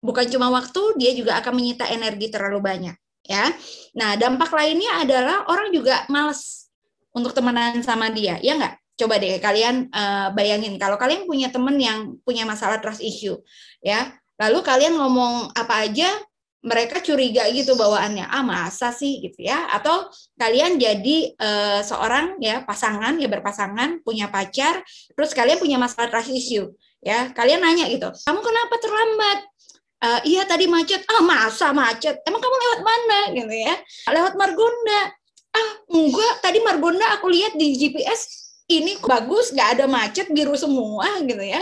bukan 0.00 0.32
cuma 0.32 0.48
waktu 0.48 0.96
dia 0.96 1.12
juga 1.12 1.36
akan 1.36 1.52
menyita 1.60 1.84
energi 1.92 2.32
terlalu 2.32 2.64
banyak 2.64 2.96
ya 3.28 3.52
nah 3.92 4.16
dampak 4.16 4.48
lainnya 4.48 5.04
adalah 5.04 5.44
orang 5.44 5.76
juga 5.76 6.08
males 6.08 6.62
untuk 7.12 7.32
temenan 7.36 7.80
sama 7.84 8.08
dia, 8.08 8.40
ya 8.40 8.56
nggak? 8.56 8.74
Coba 8.96 9.16
deh 9.16 9.40
kalian 9.40 9.88
uh, 9.88 10.28
bayangin 10.36 10.76
kalau 10.76 11.00
kalian 11.00 11.24
punya 11.24 11.48
temen 11.48 11.76
yang 11.80 12.16
punya 12.24 12.44
masalah 12.44 12.80
trust 12.80 13.00
issue, 13.00 13.36
ya, 13.80 14.12
lalu 14.42 14.58
kalian 14.66 14.98
ngomong 14.98 15.54
apa 15.54 15.86
aja, 15.86 16.10
mereka 16.62 17.02
curiga 17.02 17.46
gitu 17.50 17.74
bawaannya, 17.74 18.26
ah 18.26 18.42
masa 18.42 18.90
sih 18.90 19.22
gitu 19.22 19.46
ya? 19.46 19.70
Atau 19.70 20.10
kalian 20.38 20.78
jadi 20.78 21.34
uh, 21.38 21.80
seorang 21.82 22.38
ya 22.42 22.62
pasangan 22.66 23.18
ya 23.18 23.26
berpasangan 23.30 24.02
punya 24.02 24.26
pacar, 24.30 24.82
terus 25.14 25.30
kalian 25.34 25.58
punya 25.62 25.78
masalah 25.78 26.10
trust 26.10 26.30
issue, 26.34 26.70
ya, 27.02 27.30
kalian 27.34 27.62
nanya 27.62 27.86
gitu, 27.90 28.10
kamu 28.26 28.40
kenapa 28.42 28.74
terlambat? 28.82 29.38
Uh, 30.02 30.18
iya 30.26 30.42
tadi 30.42 30.66
macet, 30.66 31.06
ah 31.06 31.22
masa 31.22 31.70
macet? 31.70 32.18
Emang 32.26 32.42
kamu 32.42 32.56
lewat 32.58 32.80
mana 32.82 33.20
gitu 33.38 33.54
ya? 33.54 33.74
Lewat 34.10 34.34
Margonda 34.34 35.14
ah 35.52 35.70
enggak 35.92 36.34
tadi 36.40 36.58
Margonda 36.64 37.06
aku 37.16 37.28
lihat 37.28 37.52
di 37.60 37.76
GPS 37.76 38.40
ini 38.72 38.96
bagus 39.04 39.52
nggak 39.52 39.68
ada 39.78 39.84
macet 39.84 40.32
biru 40.32 40.56
semua 40.56 41.04
gitu 41.20 41.44
ya 41.44 41.60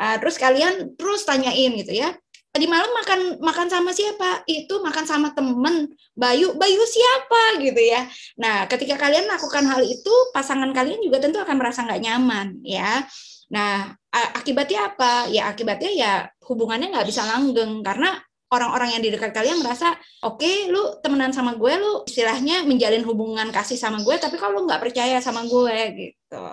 uh, 0.00 0.16
terus 0.16 0.40
kalian 0.40 0.96
terus 0.96 1.28
tanyain 1.28 1.76
gitu 1.76 1.92
ya. 1.92 2.16
Tadi 2.50 2.66
malam 2.66 2.90
makan 2.90 3.20
makan 3.38 3.70
sama 3.70 3.94
siapa? 3.94 4.42
Itu 4.42 4.82
makan 4.82 5.06
sama 5.06 5.30
temen 5.38 5.94
Bayu. 6.18 6.58
Bayu 6.58 6.82
siapa? 6.82 7.62
Gitu 7.62 7.78
ya. 7.78 8.02
Nah 8.42 8.66
ketika 8.66 8.98
kalian 8.98 9.30
lakukan 9.30 9.62
hal 9.70 9.86
itu 9.86 10.10
pasangan 10.34 10.74
kalian 10.74 10.98
juga 10.98 11.22
tentu 11.22 11.38
akan 11.38 11.54
merasa 11.54 11.86
nggak 11.86 12.02
nyaman 12.02 12.58
ya. 12.66 13.06
Nah 13.54 13.94
akibatnya 14.10 14.90
apa? 14.90 15.30
Ya 15.30 15.46
akibatnya 15.46 15.90
ya 15.94 16.12
hubungannya 16.42 16.90
nggak 16.90 17.06
bisa 17.06 17.22
langgeng. 17.22 17.86
Karena 17.86 18.18
orang-orang 18.50 18.98
yang 18.98 19.02
di 19.02 19.10
dekat 19.14 19.30
kalian 19.30 19.62
merasa 19.62 19.94
oke 20.26 20.42
okay, 20.42 20.66
lu 20.66 20.98
temenan 20.98 21.30
sama 21.30 21.54
gue 21.54 21.72
lu 21.78 22.02
istilahnya 22.02 22.66
menjalin 22.66 23.06
hubungan 23.06 23.46
kasih 23.54 23.78
sama 23.78 24.02
gue 24.02 24.18
tapi 24.18 24.34
kalau 24.36 24.60
lu 24.60 24.62
nggak 24.66 24.82
percaya 24.82 25.22
sama 25.22 25.46
gue? 25.46 25.78
Gitu. 25.94 26.44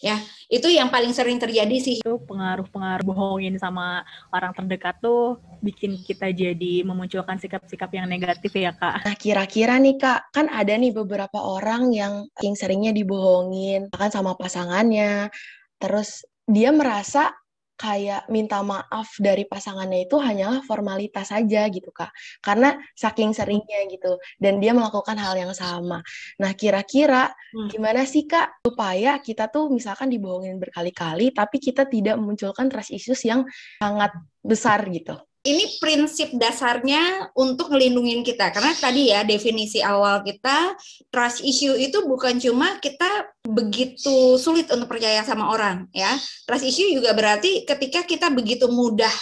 Ya 0.00 0.16
itu 0.48 0.68
yang 0.72 0.88
paling 0.88 1.12
sering 1.12 1.36
terjadi 1.36 1.76
sih. 1.76 2.00
Itu 2.00 2.24
pengaruh-pengaruh 2.24 3.04
bohongin 3.04 3.60
sama 3.60 4.02
orang 4.32 4.56
terdekat 4.56 5.00
tuh 5.04 5.36
bikin 5.60 6.00
kita 6.00 6.32
jadi 6.32 6.84
memunculkan 6.84 7.36
sikap-sikap 7.36 7.92
yang 7.92 8.08
negatif 8.08 8.52
ya 8.56 8.72
kak. 8.72 9.04
Nah 9.04 9.14
kira-kira 9.16 9.76
nih 9.76 10.00
kak 10.00 10.32
kan 10.32 10.48
ada 10.48 10.72
nih 10.72 10.96
beberapa 10.96 11.36
orang 11.36 11.92
yang 11.92 12.24
yang 12.40 12.56
seringnya 12.56 12.96
dibohongin 12.96 13.92
kan 13.92 14.08
sama 14.08 14.32
pasangannya. 14.32 15.28
Terus 15.76 16.24
dia 16.48 16.72
merasa 16.72 17.32
kayak 17.74 18.30
minta 18.30 18.62
maaf 18.62 19.18
dari 19.18 19.44
pasangannya 19.44 20.06
itu 20.06 20.16
hanyalah 20.18 20.62
formalitas 20.62 21.34
saja 21.34 21.66
gitu 21.68 21.90
kak. 21.90 22.10
Karena 22.40 22.78
saking 22.94 23.34
seringnya 23.34 23.86
gitu 23.90 24.18
dan 24.38 24.62
dia 24.62 24.72
melakukan 24.72 25.18
hal 25.18 25.34
yang 25.34 25.52
sama. 25.52 26.00
Nah 26.38 26.52
kira-kira 26.54 27.34
hmm. 27.54 27.68
gimana 27.74 28.06
sih 28.06 28.24
kak 28.24 28.62
supaya 28.62 29.18
kita 29.18 29.50
tuh 29.50 29.68
misalkan 29.70 30.08
dibohongin 30.08 30.56
berkali-kali 30.62 31.34
tapi 31.34 31.58
kita 31.58 31.86
tidak 31.90 32.14
memunculkan 32.16 32.70
trust 32.70 32.94
issues 32.94 33.22
yang 33.26 33.42
sangat 33.82 34.14
besar 34.44 34.84
gitu 34.92 35.18
ini 35.44 35.76
prinsip 35.76 36.32
dasarnya 36.40 37.28
untuk 37.36 37.68
ngelindungin 37.68 38.24
kita 38.24 38.48
karena 38.48 38.72
tadi 38.72 39.12
ya 39.12 39.28
definisi 39.28 39.84
awal 39.84 40.24
kita 40.24 40.72
trust 41.12 41.44
issue 41.44 41.76
itu 41.76 42.00
bukan 42.08 42.40
cuma 42.40 42.80
kita 42.80 43.28
begitu 43.44 44.40
sulit 44.40 44.72
untuk 44.72 44.88
percaya 44.88 45.20
sama 45.20 45.52
orang 45.52 45.84
ya 45.92 46.16
trust 46.48 46.64
issue 46.64 46.96
juga 46.96 47.12
berarti 47.12 47.68
ketika 47.68 48.08
kita 48.08 48.32
begitu 48.32 48.72
mudah 48.72 49.12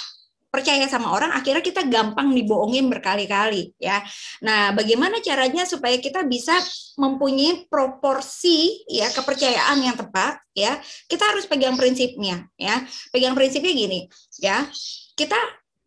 percaya 0.52 0.84
sama 0.84 1.16
orang 1.16 1.32
akhirnya 1.32 1.64
kita 1.64 1.88
gampang 1.88 2.28
dibohongin 2.36 2.92
berkali-kali 2.92 3.72
ya. 3.80 4.04
Nah, 4.44 4.76
bagaimana 4.76 5.16
caranya 5.24 5.64
supaya 5.64 5.96
kita 5.96 6.28
bisa 6.28 6.52
mempunyai 7.00 7.64
proporsi 7.72 8.84
ya 8.84 9.08
kepercayaan 9.08 9.80
yang 9.80 9.96
tepat 9.96 10.44
ya. 10.52 10.76
Kita 11.08 11.24
harus 11.24 11.48
pegang 11.48 11.80
prinsipnya 11.80 12.52
ya. 12.60 12.84
Pegang 13.08 13.32
prinsipnya 13.32 13.72
gini 13.72 14.12
ya. 14.44 14.68
Kita 15.16 15.40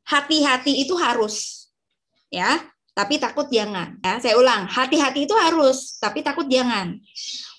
hati-hati 0.06 0.86
itu 0.86 0.94
harus 0.96 1.68
ya. 2.30 2.62
Tapi 2.96 3.20
takut 3.20 3.52
jangan 3.52 4.00
ya. 4.00 4.24
Saya 4.24 4.40
ulang 4.40 4.72
hati-hati 4.72 5.28
itu 5.28 5.36
harus 5.36 6.00
tapi 6.00 6.24
takut 6.24 6.48
jangan. 6.48 6.96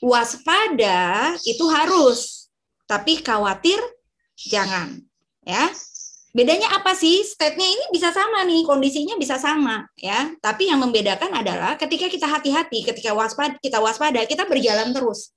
Waspada 0.01 1.37
itu 1.45 1.65
harus 1.69 2.49
tapi 2.89 3.21
khawatir 3.21 3.77
jangan 4.39 5.05
ya. 5.45 5.69
Bedanya 6.37 6.69
apa 6.77 6.93
sih? 6.93 7.25
State-nya 7.25 7.65
ini 7.65 7.85
bisa 7.97 8.13
sama 8.13 8.45
nih 8.45 8.65
kondisinya 8.65 9.17
bisa 9.17 9.37
sama 9.37 9.89
ya. 9.97 10.33
Tapi 10.41 10.69
yang 10.73 10.81
membedakan 10.81 11.33
adalah 11.33 11.77
ketika 11.77 12.09
kita 12.09 12.29
hati-hati 12.29 12.85
ketika 12.85 13.13
waspada 13.13 13.57
kita 13.61 13.81
waspada 13.81 14.25
kita 14.25 14.49
berjalan 14.49 14.97
terus 14.97 15.37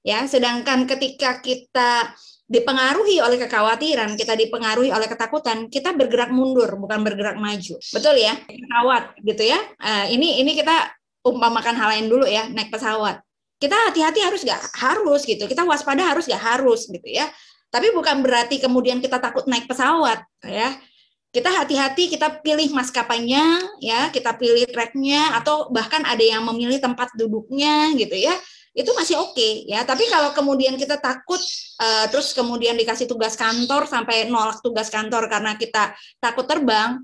ya. 0.00 0.24
Sedangkan 0.24 0.88
ketika 0.88 1.40
kita 1.44 2.16
dipengaruhi 2.44 3.24
oleh 3.24 3.40
kekhawatiran, 3.40 4.20
kita 4.20 4.36
dipengaruhi 4.36 4.92
oleh 4.92 5.08
ketakutan, 5.08 5.72
kita 5.72 5.96
bergerak 5.96 6.28
mundur 6.28 6.68
bukan 6.76 7.00
bergerak 7.00 7.40
maju. 7.40 7.80
Betul 7.80 8.20
ya? 8.20 8.36
Pesawat 8.44 9.16
gitu 9.24 9.42
ya. 9.48 9.58
Uh, 9.80 10.06
ini 10.12 10.44
ini 10.44 10.52
kita 10.52 10.92
umpamakan 11.24 11.72
hal 11.72 11.88
lain 11.96 12.06
dulu 12.12 12.28
ya, 12.28 12.44
naik 12.52 12.68
pesawat. 12.68 13.24
Kita 13.56 13.72
hati-hati 13.88 14.20
harus 14.20 14.44
nggak 14.44 14.60
harus 14.76 15.24
gitu. 15.24 15.48
Kita 15.48 15.64
waspada 15.64 16.04
harus 16.04 16.28
nggak 16.28 16.42
harus 16.42 16.84
gitu 16.84 17.08
ya. 17.08 17.32
Tapi 17.72 17.90
bukan 17.96 18.20
berarti 18.20 18.60
kemudian 18.60 19.00
kita 19.00 19.16
takut 19.16 19.48
naik 19.48 19.64
pesawat 19.64 20.20
ya. 20.44 20.76
Kita 21.34 21.50
hati-hati, 21.50 22.14
kita 22.14 22.44
pilih 22.46 22.70
maskapainya 22.70 23.58
ya, 23.82 24.06
kita 24.14 24.38
pilih 24.38 24.70
tracknya 24.70 25.34
atau 25.34 25.66
bahkan 25.66 26.06
ada 26.06 26.22
yang 26.22 26.46
memilih 26.46 26.78
tempat 26.78 27.10
duduknya 27.18 27.90
gitu 27.98 28.14
ya 28.14 28.38
itu 28.74 28.90
masih 28.90 29.16
oke 29.22 29.38
okay, 29.38 29.62
ya. 29.70 29.86
Tapi 29.86 30.10
kalau 30.10 30.34
kemudian 30.34 30.74
kita 30.74 30.98
takut 30.98 31.38
uh, 31.78 32.10
terus 32.10 32.34
kemudian 32.34 32.74
dikasih 32.74 33.06
tugas 33.06 33.38
kantor 33.38 33.86
sampai 33.86 34.26
nolak 34.26 34.58
tugas 34.60 34.90
kantor 34.90 35.30
karena 35.30 35.54
kita 35.54 35.94
takut 36.18 36.44
terbang 36.50 36.98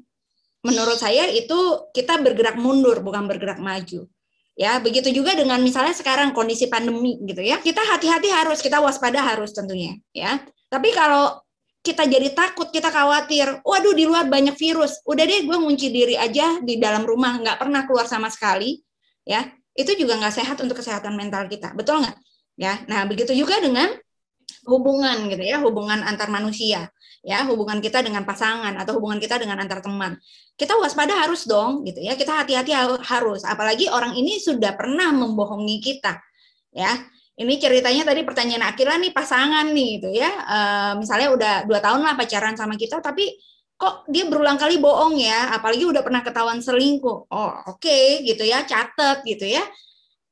menurut 0.66 0.98
saya 0.98 1.30
itu 1.30 1.88
kita 1.94 2.18
bergerak 2.18 2.58
mundur 2.58 2.98
bukan 3.00 3.30
bergerak 3.30 3.62
maju. 3.62 4.10
Ya 4.58 4.76
begitu 4.82 5.08
juga 5.14 5.32
dengan 5.32 5.62
misalnya 5.62 5.94
sekarang 5.94 6.34
kondisi 6.34 6.66
pandemi 6.66 7.22
gitu 7.22 7.40
ya. 7.40 7.62
Kita 7.62 7.80
hati-hati 7.86 8.28
harus 8.28 8.58
kita 8.58 8.82
waspada 8.82 9.22
harus 9.22 9.54
tentunya 9.54 9.94
ya. 10.10 10.42
Tapi 10.66 10.90
kalau 10.90 11.38
kita 11.80 12.04
jadi 12.04 12.36
takut, 12.36 12.68
kita 12.68 12.92
khawatir, 12.92 13.64
waduh 13.64 13.96
di 13.96 14.04
luar 14.04 14.28
banyak 14.28 14.52
virus, 14.52 15.00
udah 15.08 15.24
deh 15.24 15.48
gue 15.48 15.56
ngunci 15.56 15.88
diri 15.88 16.12
aja 16.12 16.60
di 16.60 16.76
dalam 16.76 17.08
rumah, 17.08 17.40
nggak 17.40 17.56
pernah 17.56 17.88
keluar 17.88 18.04
sama 18.04 18.28
sekali, 18.28 18.84
ya 19.24 19.48
itu 19.74 19.92
juga 19.98 20.18
nggak 20.18 20.34
sehat 20.34 20.56
untuk 20.60 20.78
kesehatan 20.78 21.14
mental 21.14 21.46
kita, 21.46 21.72
betul 21.74 22.02
nggak? 22.02 22.16
Ya, 22.60 22.82
nah 22.90 23.08
begitu 23.08 23.32
juga 23.32 23.56
dengan 23.62 23.88
hubungan 24.68 25.30
gitu 25.32 25.40
ya, 25.40 25.62
hubungan 25.64 26.04
antar 26.04 26.28
manusia, 26.28 26.92
ya 27.24 27.44
hubungan 27.48 27.80
kita 27.80 28.04
dengan 28.04 28.28
pasangan 28.28 28.76
atau 28.76 29.00
hubungan 29.00 29.16
kita 29.16 29.40
dengan 29.40 29.60
antar 29.60 29.80
teman. 29.80 30.20
Kita 30.60 30.76
waspada 30.76 31.16
harus 31.16 31.48
dong, 31.48 31.88
gitu 31.88 32.04
ya. 32.04 32.12
Kita 32.20 32.44
hati-hati 32.44 32.76
harus, 33.00 33.40
apalagi 33.48 33.88
orang 33.88 34.12
ini 34.12 34.36
sudah 34.36 34.76
pernah 34.76 35.08
membohongi 35.08 35.80
kita, 35.80 36.20
ya. 36.76 37.00
Ini 37.40 37.56
ceritanya 37.56 38.04
tadi 38.04 38.20
pertanyaan 38.20 38.68
Akila 38.68 39.00
nih 39.00 39.16
pasangan 39.16 39.72
nih, 39.72 39.88
gitu 39.96 40.12
ya. 40.12 40.28
E, 40.28 40.58
misalnya 41.00 41.32
udah 41.32 41.54
dua 41.64 41.80
tahun 41.80 42.04
lah 42.04 42.12
pacaran 42.12 42.52
sama 42.52 42.76
kita, 42.76 43.00
tapi 43.00 43.32
kok 43.80 44.04
dia 44.12 44.28
berulang 44.28 44.60
kali 44.60 44.76
bohong 44.76 45.16
ya, 45.16 45.56
apalagi 45.56 45.88
udah 45.88 46.04
pernah 46.04 46.20
ketahuan 46.20 46.60
selingkuh. 46.60 47.32
Oh, 47.32 47.52
oke 47.64 47.80
okay, 47.80 48.20
gitu 48.28 48.44
ya, 48.44 48.68
catat 48.68 49.24
gitu 49.24 49.48
ya. 49.48 49.64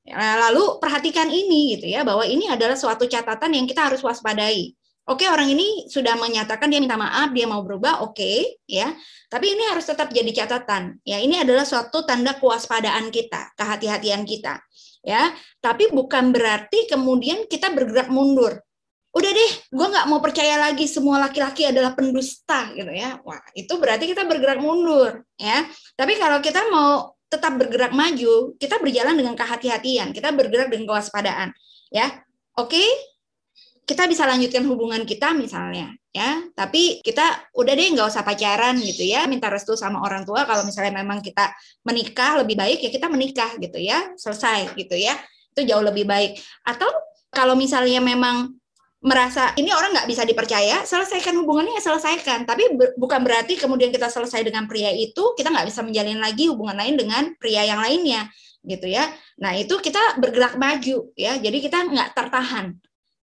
Nah, 0.08 0.48
lalu 0.48 0.76
perhatikan 0.76 1.32
ini 1.32 1.76
gitu 1.76 1.88
ya, 1.88 2.04
bahwa 2.04 2.28
ini 2.28 2.52
adalah 2.52 2.76
suatu 2.76 3.08
catatan 3.08 3.56
yang 3.56 3.64
kita 3.64 3.88
harus 3.88 4.04
waspadai. 4.04 4.76
Oke, 5.08 5.24
orang 5.24 5.48
ini 5.48 5.88
sudah 5.88 6.20
menyatakan 6.20 6.68
dia 6.68 6.84
minta 6.84 7.00
maaf, 7.00 7.32
dia 7.32 7.48
mau 7.48 7.64
berubah, 7.64 8.04
oke, 8.04 8.60
ya. 8.68 8.92
Tapi 9.32 9.56
ini 9.56 9.64
harus 9.72 9.88
tetap 9.88 10.12
jadi 10.12 10.28
catatan. 10.44 11.00
Ya, 11.00 11.16
ini 11.16 11.40
adalah 11.40 11.64
suatu 11.64 12.04
tanda 12.04 12.36
kewaspadaan 12.36 13.08
kita, 13.08 13.56
kehati-hatian 13.56 14.28
kita, 14.28 14.60
ya. 15.00 15.32
Tapi 15.64 15.88
bukan 15.96 16.36
berarti 16.36 16.84
kemudian 16.92 17.48
kita 17.48 17.72
bergerak 17.72 18.12
mundur. 18.12 18.60
Udah 19.08 19.30
deh, 19.32 19.52
gue 19.72 19.86
nggak 19.88 20.06
mau 20.06 20.20
percaya 20.20 20.60
lagi 20.60 20.84
semua 20.84 21.18
laki-laki 21.18 21.64
adalah 21.64 21.96
pendusta, 21.96 22.70
gitu 22.76 22.92
ya. 22.92 23.18
Wah, 23.24 23.40
itu 23.56 23.72
berarti 23.80 24.04
kita 24.10 24.28
bergerak 24.28 24.60
mundur, 24.60 25.24
ya. 25.40 25.64
Tapi 25.96 26.20
kalau 26.20 26.38
kita 26.44 26.68
mau 26.68 27.16
tetap 27.28 27.56
bergerak 27.56 27.92
maju, 27.96 28.56
kita 28.60 28.80
berjalan 28.80 29.16
dengan 29.16 29.34
kehati-hatian, 29.36 30.12
kita 30.12 30.32
bergerak 30.32 30.68
dengan 30.68 30.92
kewaspadaan, 30.92 31.48
ya. 31.88 32.20
Oke, 32.58 32.84
kita 33.88 34.04
bisa 34.04 34.28
lanjutkan 34.28 34.68
hubungan 34.68 35.08
kita 35.08 35.32
misalnya 35.32 35.96
ya 36.12 36.44
tapi 36.52 37.00
kita 37.00 37.48
udah 37.56 37.72
deh 37.72 37.88
nggak 37.96 38.04
usah 38.04 38.20
pacaran 38.20 38.76
gitu 38.84 39.08
ya 39.08 39.24
minta 39.24 39.48
restu 39.48 39.80
sama 39.80 40.04
orang 40.04 40.28
tua 40.28 40.44
kalau 40.44 40.60
misalnya 40.68 41.00
memang 41.00 41.24
kita 41.24 41.48
menikah 41.88 42.44
lebih 42.44 42.52
baik 42.52 42.84
ya 42.84 42.90
kita 42.92 43.08
menikah 43.08 43.48
gitu 43.56 43.80
ya 43.80 44.12
selesai 44.20 44.76
gitu 44.76 44.92
ya 44.92 45.16
itu 45.56 45.64
jauh 45.64 45.80
lebih 45.80 46.04
baik 46.04 46.36
atau 46.68 46.84
kalau 47.32 47.56
misalnya 47.56 48.04
memang 48.04 48.57
merasa 48.98 49.54
ini 49.54 49.70
orang 49.70 49.94
nggak 49.94 50.10
bisa 50.10 50.26
dipercaya 50.26 50.82
selesaikan 50.82 51.38
hubungannya 51.38 51.78
ya 51.78 51.82
selesaikan 51.86 52.42
tapi 52.42 52.66
bukan 52.98 53.22
berarti 53.22 53.54
kemudian 53.54 53.94
kita 53.94 54.10
selesai 54.10 54.42
dengan 54.42 54.66
pria 54.66 54.90
itu 54.90 55.38
kita 55.38 55.54
nggak 55.54 55.70
bisa 55.70 55.86
menjalin 55.86 56.18
lagi 56.18 56.50
hubungan 56.50 56.74
lain 56.74 56.98
dengan 56.98 57.24
pria 57.38 57.62
yang 57.62 57.78
lainnya 57.78 58.26
gitu 58.66 58.90
ya 58.90 59.06
nah 59.38 59.54
itu 59.54 59.78
kita 59.78 60.18
bergerak 60.18 60.58
maju 60.58 61.14
ya 61.14 61.38
jadi 61.38 61.58
kita 61.62 61.78
nggak 61.94 62.10
tertahan 62.18 62.74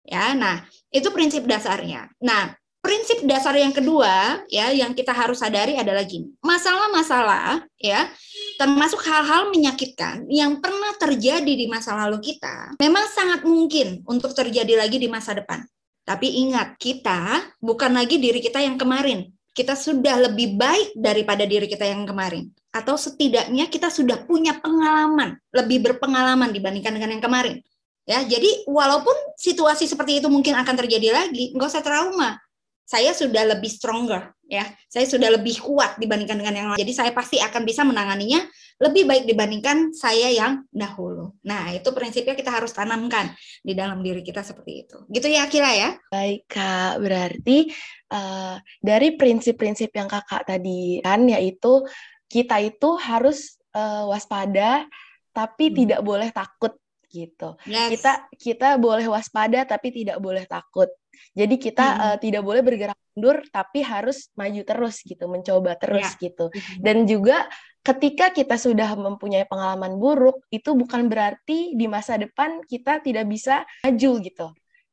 Ya, 0.03 0.35
nah 0.35 0.67
itu 0.91 1.07
prinsip 1.15 1.47
dasarnya. 1.47 2.11
Nah, 2.19 2.51
prinsip 2.83 3.23
dasar 3.23 3.55
yang 3.55 3.71
kedua 3.71 4.43
ya 4.51 4.75
yang 4.75 4.91
kita 4.91 5.15
harus 5.15 5.39
sadari 5.39 5.79
adalah 5.79 6.03
gini. 6.03 6.35
Masalah-masalah 6.43 7.63
ya 7.79 8.11
termasuk 8.59 9.01
hal-hal 9.03 9.49
menyakitkan 9.51 10.27
yang 10.29 10.59
pernah 10.59 10.93
terjadi 10.99 11.53
di 11.53 11.65
masa 11.69 11.95
lalu 11.95 12.21
kita 12.21 12.77
memang 12.77 13.05
sangat 13.11 13.41
mungkin 13.47 14.01
untuk 14.05 14.31
terjadi 14.35 14.79
lagi 14.79 14.97
di 14.99 15.09
masa 15.09 15.35
depan. 15.37 15.63
Tapi 16.03 16.27
ingat, 16.47 16.75
kita 16.75 17.55
bukan 17.63 17.95
lagi 17.95 18.19
diri 18.19 18.43
kita 18.43 18.59
yang 18.59 18.75
kemarin. 18.75 19.31
Kita 19.55 19.71
sudah 19.71 20.19
lebih 20.27 20.59
baik 20.59 20.99
daripada 20.99 21.47
diri 21.47 21.63
kita 21.63 21.87
yang 21.87 22.03
kemarin. 22.03 22.51
Atau 22.75 22.99
setidaknya 22.99 23.71
kita 23.71 23.87
sudah 23.87 24.27
punya 24.27 24.59
pengalaman, 24.59 25.39
lebih 25.55 25.79
berpengalaman 25.79 26.51
dibandingkan 26.51 26.91
dengan 26.99 27.15
yang 27.15 27.23
kemarin. 27.23 27.55
Ya, 28.03 28.19
jadi 28.19 28.67
walaupun 28.67 29.15
situasi 29.39 29.87
seperti 29.87 30.19
itu 30.19 30.27
mungkin 30.27 30.59
akan 30.59 30.75
terjadi 30.75 31.15
lagi, 31.15 31.55
nggak 31.55 31.71
usah 31.71 31.85
trauma. 31.85 32.35
Saya 32.83 33.15
sudah 33.15 33.55
lebih 33.55 33.71
stronger, 33.71 34.35
ya. 34.45 34.67
Saya 34.91 35.07
sudah 35.07 35.31
lebih 35.31 35.63
kuat 35.63 35.95
dibandingkan 35.97 36.35
dengan 36.35 36.55
yang 36.55 36.67
lain. 36.71 36.79
Jadi 36.83 36.93
saya 36.93 37.11
pasti 37.15 37.39
akan 37.39 37.63
bisa 37.63 37.87
menanganinya 37.87 38.43
lebih 38.83 39.07
baik 39.07 39.23
dibandingkan 39.23 39.95
saya 39.95 40.27
yang 40.29 40.67
dahulu. 40.67 41.31
Nah, 41.47 41.71
itu 41.71 41.87
prinsipnya 41.95 42.35
kita 42.35 42.51
harus 42.51 42.75
tanamkan 42.75 43.31
di 43.63 43.71
dalam 43.71 44.03
diri 44.03 44.19
kita 44.19 44.43
seperti 44.43 44.83
itu. 44.83 44.97
Gitu 45.07 45.27
ya, 45.31 45.47
Kira 45.47 45.71
ya? 45.71 45.89
Baik, 46.11 46.43
Kak. 46.51 46.99
Berarti 46.99 47.71
uh, 48.11 48.59
dari 48.83 49.15
prinsip-prinsip 49.15 49.89
yang 49.95 50.11
Kakak 50.11 50.43
tadi 50.43 50.99
kan 50.99 51.23
yaitu 51.23 51.87
kita 52.27 52.59
itu 52.59 52.99
harus 52.99 53.61
uh, 53.77 54.09
waspada 54.09 54.85
tapi 55.33 55.69
hmm. 55.69 55.75
tidak 55.75 56.01
boleh 56.05 56.29
takut 56.29 56.77
gitu. 57.13 57.53
Yes. 57.69 57.93
Kita 57.93 58.11
kita 58.33 58.69
boleh 58.81 59.05
waspada 59.05 59.61
tapi 59.69 59.93
tidak 59.93 60.17
boleh 60.17 60.49
takut. 60.49 60.89
Jadi 61.37 61.55
kita 61.61 61.85
hmm. 61.85 62.01
uh, 62.01 62.17
tidak 62.17 62.41
boleh 62.41 62.65
bergerak 62.65 62.97
mundur 63.13 63.45
tapi 63.53 63.85
harus 63.85 64.33
maju 64.33 64.61
terus 64.65 65.05
gitu, 65.05 65.29
mencoba 65.29 65.77
terus 65.77 66.17
yeah. 66.17 66.21
gitu. 66.29 66.45
Hmm. 66.49 66.81
Dan 66.81 66.97
juga 67.05 67.45
ketika 67.85 68.33
kita 68.33 68.57
sudah 68.57 68.97
mempunyai 68.97 69.45
pengalaman 69.45 70.01
buruk, 70.01 70.41
itu 70.49 70.73
bukan 70.73 71.05
berarti 71.05 71.77
di 71.77 71.85
masa 71.85 72.17
depan 72.17 72.65
kita 72.65 73.05
tidak 73.05 73.29
bisa 73.29 73.61
maju 73.85 74.11
gitu. 74.25 74.47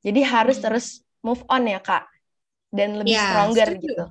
Jadi 0.04 0.20
harus 0.20 0.60
hmm. 0.60 0.64
terus 0.68 0.86
move 1.24 1.40
on 1.48 1.64
ya, 1.64 1.80
Kak. 1.80 2.04
Dan 2.70 3.02
lebih 3.02 3.16
yeah, 3.16 3.32
stronger 3.32 3.68
setuju. 3.74 3.84
gitu. 3.88 4.06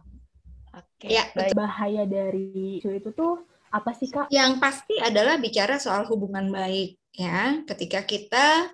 Oke. 0.69 1.05
Okay, 1.05 1.09
ya, 1.15 1.23
baik. 1.31 1.53
bahaya 1.55 2.03
dari 2.03 2.81
itu 2.83 3.09
tuh 3.15 3.45
apa 3.69 3.93
sih, 3.93 4.09
Kak? 4.09 4.27
Yang 4.33 4.51
pasti 4.59 4.97
adalah 4.97 5.37
bicara 5.37 5.77
soal 5.77 6.05
hubungan 6.09 6.49
baik 6.49 6.98
ya 7.13 7.61
ketika 7.65 8.05
kita 8.05 8.69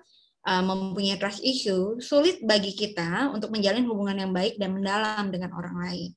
uh, 0.46 0.62
mempunyai 0.62 1.18
trust 1.18 1.42
issue 1.42 1.98
sulit 1.98 2.40
bagi 2.44 2.72
kita 2.72 3.32
untuk 3.32 3.50
menjalin 3.50 3.84
hubungan 3.88 4.16
yang 4.26 4.32
baik 4.32 4.56
dan 4.60 4.76
mendalam 4.76 5.28
dengan 5.32 5.52
orang 5.56 5.76
lain 5.76 6.10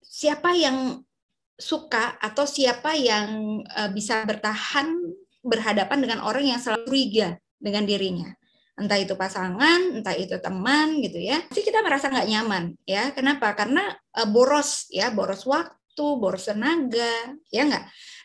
siapa 0.00 0.52
yang 0.54 1.02
suka 1.54 2.18
atau 2.18 2.44
siapa 2.44 2.94
yang 2.98 3.60
uh, 3.64 3.90
bisa 3.90 4.22
bertahan 4.26 4.90
berhadapan 5.44 5.98
dengan 6.02 6.18
orang 6.24 6.50
yang 6.50 6.60
selalu 6.60 6.88
curiga 6.88 7.28
dengan 7.60 7.86
dirinya 7.86 8.30
entah 8.74 8.98
itu 8.98 9.14
pasangan, 9.14 10.02
entah 10.02 10.14
itu 10.18 10.34
teman 10.42 10.98
gitu 10.98 11.22
ya, 11.22 11.46
pasti 11.46 11.62
kita 11.62 11.78
merasa 11.78 12.10
nggak 12.10 12.26
nyaman 12.26 12.64
ya. 12.82 13.14
Kenapa? 13.14 13.54
Karena 13.54 13.94
uh, 14.18 14.26
boros 14.26 14.90
ya, 14.90 15.14
boros 15.14 15.46
waktu, 15.46 16.06
boros 16.18 16.50
tenaga, 16.50 17.38
ya 17.54 17.62
nggak. 17.70 17.84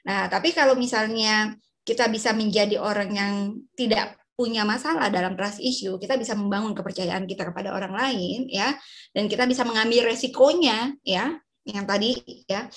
Nah, 0.10 0.26
tapi 0.26 0.50
kalau 0.50 0.74
misalnya 0.74 1.54
kita 1.90 2.06
bisa 2.06 2.38
menjadi 2.38 2.78
orang 2.78 3.10
yang 3.18 3.34
tidak 3.74 4.14
punya 4.38 4.62
masalah 4.62 5.10
dalam 5.10 5.34
trust 5.34 5.58
issue, 5.58 5.98
kita 5.98 6.14
bisa 6.16 6.38
membangun 6.38 6.78
kepercayaan 6.78 7.26
kita 7.26 7.50
kepada 7.50 7.74
orang 7.74 7.98
lain 7.98 8.46
ya. 8.46 8.78
Dan 9.10 9.26
kita 9.26 9.50
bisa 9.50 9.66
mengambil 9.66 10.14
resikonya 10.14 10.94
ya 11.02 11.34
yang 11.66 11.90
tadi 11.90 12.14
ya. 12.46 12.70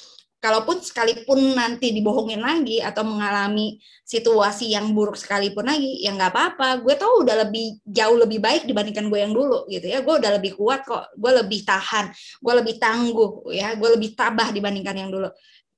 Kalaupun 0.43 0.83
sekalipun 0.83 1.55
nanti 1.55 1.95
dibohongin 1.95 2.43
lagi 2.43 2.83
atau 2.83 3.07
mengalami 3.07 3.79
situasi 4.03 4.75
yang 4.75 4.91
buruk 4.91 5.15
sekalipun 5.15 5.71
lagi 5.71 6.03
ya 6.03 6.11
nggak 6.19 6.35
apa-apa. 6.35 6.83
Gue 6.83 6.99
tau 6.99 7.23
udah 7.23 7.47
lebih 7.47 7.79
jauh 7.87 8.19
lebih 8.19 8.43
baik 8.43 8.67
dibandingkan 8.67 9.07
gue 9.07 9.23
yang 9.23 9.31
dulu 9.31 9.71
gitu 9.71 9.87
ya. 9.87 10.03
Gue 10.03 10.19
udah 10.19 10.43
lebih 10.43 10.59
kuat 10.59 10.83
kok. 10.83 11.15
Gue 11.15 11.31
lebih 11.31 11.63
tahan. 11.63 12.11
Gue 12.43 12.55
lebih 12.59 12.75
tangguh 12.83 13.55
ya. 13.55 13.79
Gue 13.79 13.95
lebih 13.95 14.19
tabah 14.19 14.51
dibandingkan 14.51 14.99
yang 14.99 15.15
dulu 15.15 15.31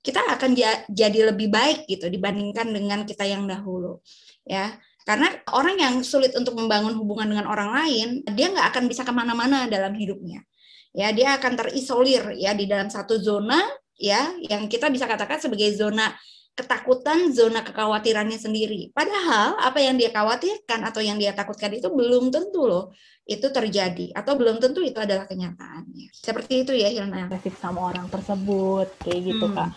kita 0.05 0.21
akan 0.21 0.53
jadi 0.93 1.33
lebih 1.33 1.49
baik 1.49 1.89
gitu 1.89 2.13
dibandingkan 2.13 2.69
dengan 2.69 3.09
kita 3.09 3.25
yang 3.25 3.49
dahulu 3.49 4.05
ya 4.45 4.77
karena 5.09 5.33
orang 5.57 5.81
yang 5.81 5.95
sulit 6.05 6.37
untuk 6.37 6.53
membangun 6.61 6.93
hubungan 6.93 7.33
dengan 7.33 7.49
orang 7.49 7.73
lain 7.73 8.21
dia 8.37 8.53
nggak 8.53 8.69
akan 8.77 8.85
bisa 8.85 9.01
ke 9.01 9.13
mana-mana 9.17 9.65
dalam 9.65 9.97
hidupnya 9.97 10.45
ya 10.93 11.09
dia 11.17 11.41
akan 11.41 11.57
terisolir 11.57 12.37
ya 12.37 12.53
di 12.53 12.69
dalam 12.69 12.93
satu 12.93 13.17
zona 13.17 13.57
ya 13.97 14.37
yang 14.45 14.69
kita 14.69 14.93
bisa 14.93 15.09
katakan 15.09 15.41
sebagai 15.41 15.73
zona 15.73 16.13
ketakutan, 16.55 17.35
zona 17.35 17.67
kekhawatirannya 17.67 18.39
sendiri. 18.39 18.95
Padahal 18.95 19.59
apa 19.59 19.83
yang 19.83 19.99
dia 19.99 20.15
khawatirkan 20.15 20.87
atau 20.87 21.03
yang 21.03 21.19
dia 21.19 21.35
takutkan 21.35 21.75
itu 21.75 21.91
belum 21.91 22.31
tentu 22.31 22.71
loh 22.71 22.95
itu 23.27 23.51
terjadi 23.51 24.15
atau 24.15 24.39
belum 24.39 24.63
tentu 24.63 24.79
itu 24.79 24.95
adalah 25.03 25.27
kenyataannya. 25.27 26.15
Seperti 26.15 26.63
itu 26.63 26.71
ya 26.79 26.95
Hilna. 26.95 27.27
sama 27.59 27.91
orang 27.91 28.07
tersebut 28.07 28.87
kayak 29.03 29.35
gitu 29.35 29.51
hmm. 29.51 29.57
kak 29.59 29.71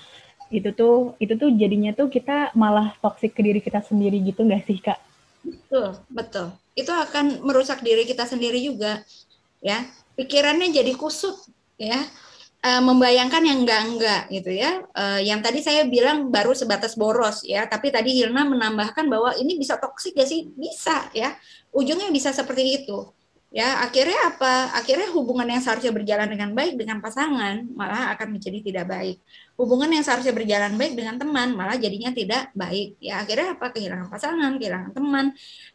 itu 0.47 0.71
tuh 0.71 1.17
itu 1.19 1.33
tuh 1.35 1.51
jadinya 1.53 1.91
tuh 1.91 2.07
kita 2.07 2.55
malah 2.55 2.95
toksik 3.03 3.35
ke 3.35 3.41
diri 3.43 3.59
kita 3.59 3.83
sendiri 3.83 4.19
gitu 4.23 4.43
nggak 4.47 4.63
sih 4.63 4.79
kak? 4.79 4.99
Betul 5.43 5.99
betul. 6.07 6.47
Itu 6.77 6.91
akan 6.93 7.43
merusak 7.43 7.83
diri 7.83 8.07
kita 8.07 8.23
sendiri 8.27 8.59
juga 8.59 9.03
ya. 9.59 9.83
Pikirannya 10.15 10.71
jadi 10.71 10.93
kusut 10.95 11.35
ya. 11.77 11.99
E, 12.57 12.69
membayangkan 12.81 13.43
yang 13.45 13.63
enggak 13.63 13.81
enggak 13.85 14.21
gitu 14.33 14.51
ya. 14.55 14.81
E, 14.91 15.29
yang 15.29 15.39
tadi 15.45 15.61
saya 15.61 15.85
bilang 15.85 16.33
baru 16.33 16.55
sebatas 16.57 16.97
boros 16.97 17.45
ya. 17.45 17.67
Tapi 17.69 17.93
tadi 17.93 18.17
Hilna 18.17 18.47
menambahkan 18.47 19.05
bahwa 19.07 19.35
ini 19.37 19.55
bisa 19.59 19.77
toksik 19.77 20.17
ya 20.17 20.25
sih? 20.25 20.49
Bisa 20.57 21.09
ya. 21.13 21.37
Ujungnya 21.71 22.09
bisa 22.09 22.33
seperti 22.33 22.83
itu 22.83 23.16
ya 23.47 23.79
akhirnya 23.81 24.35
apa? 24.35 24.75
Akhirnya 24.75 25.07
hubungan 25.15 25.47
yang 25.47 25.63
seharusnya 25.63 25.95
berjalan 25.95 26.27
dengan 26.27 26.51
baik 26.51 26.75
dengan 26.75 26.99
pasangan 26.99 27.63
malah 27.71 28.11
akan 28.13 28.37
menjadi 28.37 28.59
tidak 28.59 28.85
baik. 28.91 29.17
Hubungan 29.55 29.89
yang 29.89 30.03
seharusnya 30.03 30.35
berjalan 30.35 30.75
baik 30.75 30.93
dengan 30.99 31.15
teman 31.15 31.55
malah 31.55 31.79
jadinya 31.79 32.11
tidak 32.11 32.51
baik. 32.51 32.99
Ya 32.99 33.23
akhirnya 33.23 33.55
apa? 33.55 33.71
Kehilangan 33.71 34.07
pasangan 34.11 34.51
kehilangan 34.59 34.91
teman 34.91 35.25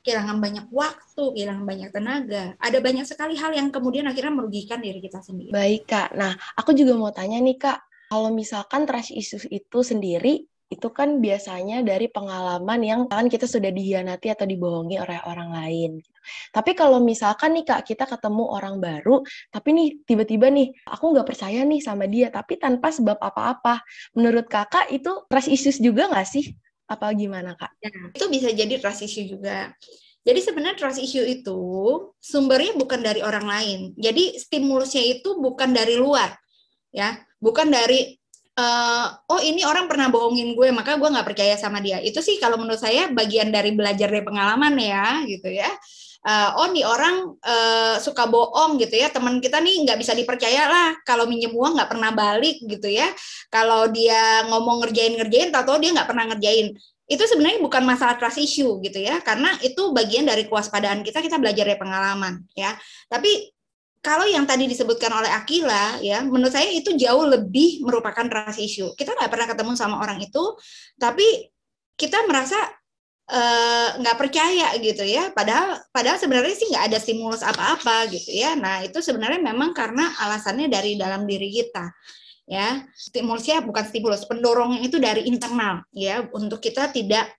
kehilangan 0.05 0.37
banyak 0.39 0.67
waktu 0.69 1.23
kehilangan 1.33 1.65
banyak 1.65 1.89
tenaga. 1.91 2.45
Ada 2.61 2.79
banyak 2.79 3.05
sekali 3.09 3.35
hal 3.41 3.57
yang 3.57 3.73
kemudian 3.73 4.05
akhirnya 4.05 4.33
merugikan 4.37 4.79
diri 4.79 5.01
kita 5.01 5.25
sendiri. 5.25 5.51
Baik 5.51 5.89
kak. 5.89 6.13
Nah 6.13 6.37
aku 6.55 6.77
juga 6.77 6.93
mau 6.95 7.11
tanya 7.11 7.41
nih 7.41 7.57
kak. 7.57 7.81
Kalau 8.13 8.29
misalkan 8.29 8.85
trust 8.85 9.09
issues 9.17 9.49
itu 9.49 9.81
sendiri 9.81 10.45
itu 10.73 10.89
kan 10.89 11.21
biasanya 11.21 11.85
dari 11.85 12.09
pengalaman 12.09 12.81
yang 12.81 13.01
kan 13.05 13.29
kita 13.29 13.45
sudah 13.45 13.69
dihianati 13.69 14.33
atau 14.33 14.49
dibohongi 14.49 14.97
oleh 14.97 15.21
orang 15.29 15.53
lain. 15.53 16.01
Tapi 16.49 16.73
kalau 16.73 17.05
misalkan 17.05 17.53
nih 17.53 17.69
kak 17.69 17.85
kita 17.85 18.09
ketemu 18.09 18.49
orang 18.49 18.81
baru, 18.81 19.21
tapi 19.53 19.77
nih 19.77 19.89
tiba-tiba 20.09 20.49
nih 20.49 20.73
aku 20.89 21.13
nggak 21.13 21.29
percaya 21.29 21.61
nih 21.69 21.85
sama 21.85 22.09
dia, 22.09 22.33
tapi 22.33 22.57
tanpa 22.57 22.89
sebab 22.89 23.21
apa-apa. 23.21 23.85
Menurut 24.17 24.49
kakak 24.49 24.89
itu 24.89 25.29
trust 25.29 25.53
issues 25.53 25.77
juga 25.77 26.09
nggak 26.09 26.25
sih? 26.25 26.57
Apa 26.89 27.13
gimana 27.13 27.53
kak? 27.53 27.77
Ya, 27.85 27.93
itu 27.93 28.25
bisa 28.33 28.49
jadi 28.49 28.81
trust 28.81 29.05
issue 29.05 29.29
juga. 29.29 29.77
Jadi 30.23 30.41
sebenarnya 30.41 30.79
trust 30.79 31.03
issue 31.03 31.27
itu 31.27 31.61
sumbernya 32.23 32.79
bukan 32.79 33.03
dari 33.03 33.21
orang 33.21 33.45
lain. 33.45 33.81
Jadi 33.99 34.39
stimulusnya 34.39 35.03
itu 35.03 35.35
bukan 35.37 35.75
dari 35.75 35.99
luar, 35.99 36.33
ya, 36.95 37.19
bukan 37.43 37.69
dari 37.75 38.22
uh, 38.59 39.07
oh 39.33 39.41
ini 39.41 39.65
orang 39.65 39.89
pernah 39.89 40.13
bohongin 40.13 40.53
gue 40.53 40.69
maka 40.75 40.97
gue 41.01 41.09
nggak 41.09 41.27
percaya 41.27 41.55
sama 41.57 41.81
dia. 41.81 42.01
Itu 42.03 42.21
sih 42.21 42.37
kalau 42.37 42.61
menurut 42.61 42.81
saya 42.81 43.09
bagian 43.13 43.49
dari 43.49 43.73
belajar 43.73 44.09
dari 44.09 44.25
pengalaman 44.25 44.75
ya, 44.77 45.25
gitu 45.29 45.49
ya. 45.49 45.69
Uh, 46.23 46.55
oh 46.55 46.71
nih 46.71 46.87
orang 46.87 47.35
uh, 47.43 47.99
suka 47.99 48.31
bohong 48.31 48.79
gitu 48.79 48.95
ya. 48.95 49.11
Teman 49.11 49.43
kita 49.43 49.59
nih 49.59 49.83
nggak 49.89 49.99
bisa 49.99 50.13
dipercaya 50.15 50.71
lah. 50.71 50.89
Kalau 51.03 51.27
minjem 51.27 51.51
uang 51.51 51.75
nggak 51.79 51.91
pernah 51.91 52.11
balik 52.15 52.63
gitu 52.63 52.89
ya. 52.89 53.11
Kalau 53.51 53.91
dia 53.91 54.47
ngomong 54.47 54.87
ngerjain 54.87 55.19
ngerjain 55.19 55.51
atau 55.51 55.79
dia 55.83 55.91
nggak 55.91 56.09
pernah 56.09 56.31
ngerjain. 56.31 56.79
Itu 57.11 57.27
sebenarnya 57.27 57.59
bukan 57.61 57.83
masalah 57.83 58.15
trust 58.17 58.39
issue 58.39 58.79
gitu 58.87 59.03
ya. 59.03 59.19
Karena 59.19 59.59
itu 59.67 59.91
bagian 59.91 60.23
dari 60.23 60.47
kewaspadaan 60.47 61.03
kita 61.03 61.19
kita 61.19 61.43
belajar 61.43 61.67
dari 61.67 61.79
pengalaman 61.81 62.47
ya. 62.55 62.71
Tapi 63.11 63.51
kalau 64.03 64.27
yang 64.27 64.43
tadi 64.51 64.67
disebutkan 64.67 65.15
oleh 65.15 65.31
Akila 65.31 66.03
ya 66.03 66.27
menurut 66.27 66.51
saya 66.51 66.67
itu 66.75 66.91
jauh 66.99 67.23
lebih 67.23 67.87
merupakan 67.87 68.27
trust 68.27 68.59
issue. 68.59 68.91
Kita 68.99 69.15
nggak 69.15 69.31
pernah 69.31 69.47
ketemu 69.47 69.73
sama 69.79 70.03
orang 70.03 70.19
itu 70.19 70.43
tapi 70.99 71.47
kita 71.95 72.27
merasa 72.27 72.59
eh, 73.31 73.89
nggak 74.03 74.17
uh, 74.19 74.21
percaya 74.21 74.75
gitu 74.83 75.07
ya. 75.07 75.31
Padahal 75.31 75.79
padahal 75.95 76.19
sebenarnya 76.19 76.55
sih 76.59 76.67
nggak 76.75 76.85
ada 76.91 76.99
stimulus 76.99 77.47
apa-apa 77.47 78.11
gitu 78.11 78.35
ya. 78.35 78.59
Nah 78.59 78.83
itu 78.83 78.99
sebenarnya 78.99 79.39
memang 79.39 79.71
karena 79.71 80.11
alasannya 80.19 80.67
dari 80.67 80.99
dalam 80.99 81.23
diri 81.23 81.47
kita 81.55 81.87
ya. 82.51 82.83
Stimulusnya 82.99 83.63
bukan 83.63 83.87
stimulus. 83.87 84.27
Pendorongnya 84.27 84.83
itu 84.83 84.99
dari 84.99 85.31
internal 85.31 85.87
ya 85.95 86.27
untuk 86.35 86.59
kita 86.59 86.91
tidak 86.91 87.31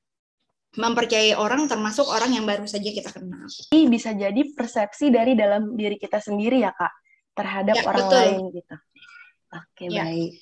mempercayai 0.73 1.37
orang 1.37 1.69
termasuk 1.69 2.09
orang 2.09 2.33
yang 2.33 2.45
baru 2.49 2.65
saja 2.65 2.89
kita 2.89 3.13
kenal. 3.13 3.45
Ini 3.69 3.85
bisa 3.89 4.13
jadi 4.17 4.41
persepsi 4.57 5.13
dari 5.13 5.37
dalam 5.37 5.77
diri 5.77 6.01
kita 6.01 6.17
sendiri 6.17 6.65
ya 6.65 6.73
kak 6.73 6.93
terhadap 7.37 7.77
ya, 7.77 7.83
orang 7.85 8.07
betul. 8.09 8.17
lain 8.17 8.43
gitu. 8.57 8.75
Oke 9.53 9.85
ya. 9.89 10.03
baik. 10.05 10.33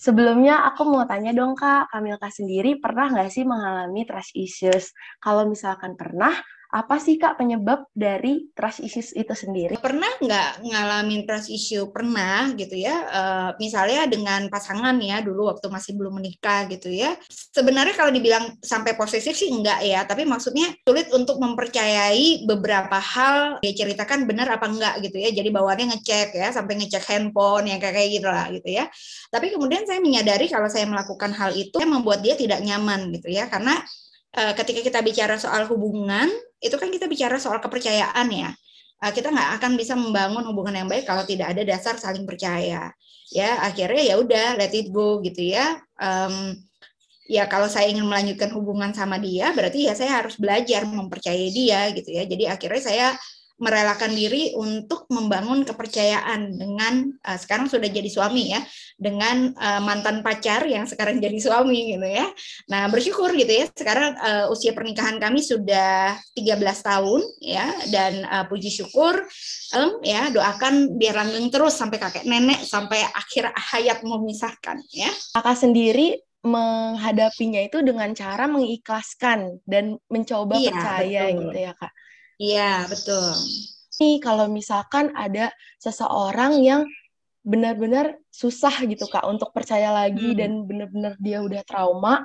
Sebelumnya 0.00 0.64
aku 0.64 0.88
mau 0.88 1.04
tanya 1.04 1.36
dong 1.36 1.52
kak, 1.52 1.92
Kamilka 1.92 2.32
sendiri 2.32 2.80
pernah 2.80 3.12
nggak 3.12 3.28
sih 3.28 3.44
mengalami 3.44 4.08
trust 4.08 4.32
issues? 4.32 4.96
Kalau 5.20 5.44
misalkan 5.44 5.92
pernah, 5.92 6.32
apa 6.70 7.02
sih 7.02 7.18
kak 7.18 7.34
penyebab 7.34 7.90
dari 7.90 8.46
trust 8.54 8.78
issues 8.78 9.10
itu 9.10 9.34
sendiri? 9.34 9.74
Pernah 9.82 10.06
nggak 10.22 10.62
ngalamin 10.62 11.26
trust 11.26 11.50
issue? 11.50 11.90
Pernah 11.90 12.54
gitu 12.54 12.78
ya. 12.78 12.96
Uh, 13.10 13.50
misalnya 13.58 14.06
dengan 14.06 14.46
pasangan 14.46 14.94
ya 15.02 15.18
dulu 15.18 15.50
waktu 15.50 15.66
masih 15.66 15.98
belum 15.98 16.22
menikah 16.22 16.70
gitu 16.70 16.86
ya. 16.86 17.18
Sebenarnya 17.28 17.98
kalau 17.98 18.14
dibilang 18.14 18.54
sampai 18.62 18.94
posesif 18.94 19.34
sih 19.34 19.50
enggak 19.50 19.82
ya, 19.82 20.06
tapi 20.06 20.22
maksudnya 20.22 20.70
sulit 20.86 21.10
untuk 21.10 21.42
mempercayai 21.42 22.46
beberapa 22.46 23.02
hal 23.02 23.58
dia 23.58 23.74
ceritakan 23.74 24.30
benar 24.30 24.54
apa 24.54 24.70
enggak 24.70 24.94
gitu 25.02 25.18
ya. 25.18 25.34
Jadi 25.34 25.50
bawaannya 25.50 25.98
ngecek 25.98 26.38
ya 26.38 26.54
sampai 26.54 26.78
ngecek 26.78 27.02
handphone 27.10 27.66
yang 27.66 27.82
kayak 27.82 27.98
kayak 27.98 28.10
gitu 28.22 28.28
lah 28.30 28.46
gitu 28.46 28.68
ya. 28.70 28.86
Tapi 29.26 29.50
kemudian 29.50 29.82
saya 29.90 29.98
menyadari 29.98 30.46
kalau 30.46 30.70
saya 30.70 30.86
melakukan 30.86 31.34
hal 31.34 31.50
itu 31.50 31.82
membuat 31.82 32.22
dia 32.22 32.38
tidak 32.38 32.62
nyaman 32.62 33.10
gitu 33.10 33.26
ya 33.26 33.50
karena 33.50 33.74
uh, 34.36 34.52
ketika 34.54 34.80
kita 34.84 35.00
bicara 35.02 35.36
soal 35.40 35.66
hubungan 35.66 36.28
itu 36.60 36.76
kan 36.76 36.92
kita 36.92 37.08
bicara 37.08 37.40
soal 37.40 37.58
kepercayaan 37.58 38.28
ya. 38.30 38.50
Uh, 39.00 39.12
kita 39.14 39.32
nggak 39.32 39.50
akan 39.60 39.72
bisa 39.80 39.96
membangun 39.96 40.44
hubungan 40.44 40.84
yang 40.84 40.88
baik 40.90 41.08
kalau 41.08 41.24
tidak 41.24 41.56
ada 41.56 41.62
dasar 41.64 41.96
saling 41.96 42.28
percaya. 42.28 42.92
Ya 43.30 43.50
akhirnya 43.62 44.02
ya 44.02 44.14
udah 44.20 44.58
let 44.58 44.74
it 44.74 44.90
go 44.92 45.22
gitu 45.24 45.54
ya. 45.54 45.80
Um, 45.96 46.58
ya 47.30 47.46
kalau 47.46 47.70
saya 47.70 47.86
ingin 47.88 48.04
melanjutkan 48.04 48.50
hubungan 48.50 48.90
sama 48.90 49.16
dia 49.22 49.54
berarti 49.54 49.86
ya 49.86 49.94
saya 49.94 50.18
harus 50.18 50.34
belajar 50.34 50.82
mempercayai 50.84 51.48
dia 51.54 51.88
gitu 51.94 52.10
ya. 52.10 52.26
Jadi 52.26 52.44
akhirnya 52.50 52.82
saya 52.82 53.06
merelakan 53.60 54.16
diri 54.16 54.56
untuk 54.56 55.04
membangun 55.12 55.68
kepercayaan 55.68 56.56
dengan 56.56 57.12
uh, 57.28 57.36
sekarang 57.36 57.68
sudah 57.68 57.86
jadi 57.92 58.08
suami 58.08 58.56
ya 58.56 58.60
dengan 58.96 59.52
uh, 59.52 59.80
mantan 59.84 60.24
pacar 60.24 60.64
yang 60.64 60.88
sekarang 60.88 61.20
jadi 61.20 61.36
suami 61.36 61.94
gitu 61.94 62.08
ya. 62.08 62.26
Nah, 62.72 62.88
bersyukur 62.88 63.36
gitu 63.36 63.52
ya. 63.52 63.68
Sekarang 63.70 64.16
uh, 64.16 64.48
usia 64.48 64.72
pernikahan 64.72 65.20
kami 65.20 65.44
sudah 65.44 66.16
13 66.32 66.56
tahun 66.80 67.20
ya 67.44 67.68
dan 67.92 68.24
uh, 68.24 68.44
puji 68.48 68.72
syukur 68.72 69.20
um, 69.76 70.00
ya 70.00 70.32
doakan 70.32 70.96
biar 70.96 71.20
langgeng 71.20 71.52
terus 71.52 71.76
sampai 71.76 72.00
kakek 72.00 72.24
nenek 72.24 72.64
sampai 72.64 73.04
akhir 73.12 73.52
hayat 73.52 74.00
memisahkan 74.00 74.80
ya. 74.90 75.12
Kakak 75.36 75.60
sendiri 75.60 76.16
menghadapinya 76.40 77.60
itu 77.60 77.84
dengan 77.84 78.16
cara 78.16 78.48
mengikhlaskan 78.48 79.60
dan 79.68 80.00
mencoba 80.08 80.56
iya, 80.56 80.72
percaya 80.72 81.22
betul. 81.28 81.40
gitu 81.44 81.58
ya, 81.60 81.72
Kak. 81.76 81.92
Iya, 82.40 82.88
betul. 82.88 83.36
Nih, 84.00 84.16
kalau 84.16 84.48
misalkan 84.48 85.12
ada 85.12 85.52
seseorang 85.76 86.56
yang 86.64 86.88
benar-benar 87.44 88.16
susah 88.32 88.72
gitu 88.88 89.04
Kak 89.08 89.28
untuk 89.28 89.52
percaya 89.52 89.92
lagi 89.92 90.32
hmm. 90.32 90.38
dan 90.40 90.50
benar-benar 90.64 91.12
dia 91.20 91.44
udah 91.44 91.60
trauma, 91.68 92.24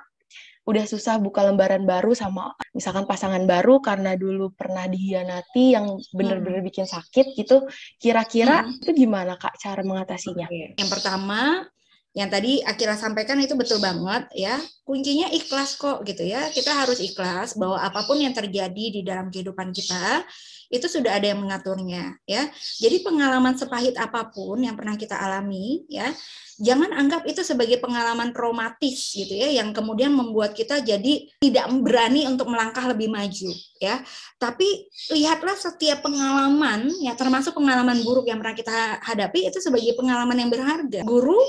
udah 0.66 0.86
susah 0.88 1.20
buka 1.22 1.46
lembaran 1.46 1.86
baru 1.86 2.18
sama 2.18 2.50
misalkan 2.74 3.06
pasangan 3.06 3.46
baru 3.46 3.80
karena 3.86 4.18
dulu 4.18 4.50
pernah 4.58 4.90
dihianati 4.90 5.78
yang 5.78 5.94
benar-benar 6.10 6.64
hmm. 6.64 6.70
bikin 6.72 6.88
sakit 6.88 7.36
gitu. 7.36 7.68
Kira-kira 8.00 8.64
hmm. 8.64 8.82
itu 8.82 8.92
gimana 9.06 9.36
Kak 9.36 9.60
cara 9.60 9.84
mengatasinya? 9.84 10.48
Yang 10.80 10.90
pertama, 10.90 11.68
yang 12.16 12.32
tadi 12.32 12.64
Akira 12.64 12.96
sampaikan 12.96 13.36
itu 13.44 13.60
betul 13.60 13.84
banget 13.84 14.32
ya. 14.32 14.56
Kuncinya 14.88 15.28
ikhlas 15.36 15.76
kok 15.76 16.08
gitu 16.08 16.24
ya. 16.24 16.48
Kita 16.48 16.72
harus 16.72 17.04
ikhlas 17.04 17.60
bahwa 17.60 17.76
apa 17.76 18.08
pun 18.08 18.16
yang 18.16 18.32
terjadi 18.32 18.86
di 18.96 19.02
dalam 19.04 19.28
kehidupan 19.28 19.76
kita 19.76 20.24
itu 20.72 20.88
sudah 20.88 21.20
ada 21.20 21.36
yang 21.36 21.44
mengaturnya 21.44 22.16
ya. 22.24 22.48
Jadi 22.80 23.04
pengalaman 23.04 23.60
sepahit 23.60 24.00
apa 24.00 24.32
pun 24.32 24.64
yang 24.64 24.80
pernah 24.80 24.96
kita 24.96 25.20
alami 25.20 25.84
ya 25.92 26.08
jangan 26.56 26.96
anggap 26.96 27.28
itu 27.28 27.44
sebagai 27.44 27.84
pengalaman 27.84 28.32
traumatis 28.32 29.12
gitu 29.12 29.36
ya 29.36 29.52
yang 29.52 29.76
kemudian 29.76 30.16
membuat 30.16 30.56
kita 30.56 30.80
jadi 30.80 31.28
tidak 31.44 31.68
berani 31.84 32.24
untuk 32.32 32.48
melangkah 32.48 32.88
lebih 32.88 33.12
maju 33.12 33.52
ya. 33.84 34.00
Tapi 34.40 34.88
lihatlah 35.12 35.60
setiap 35.60 36.00
pengalaman 36.00 36.88
ya 37.04 37.12
termasuk 37.20 37.60
pengalaman 37.60 38.00
buruk 38.08 38.32
yang 38.32 38.40
pernah 38.40 38.56
kita 38.56 39.04
hadapi 39.04 39.52
itu 39.52 39.60
sebagai 39.60 40.00
pengalaman 40.00 40.40
yang 40.40 40.50
berharga. 40.50 41.04
Guru 41.04 41.44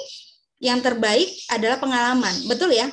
yang 0.62 0.80
terbaik 0.80 1.28
adalah 1.52 1.76
pengalaman. 1.80 2.34
Betul 2.48 2.72
ya? 2.72 2.88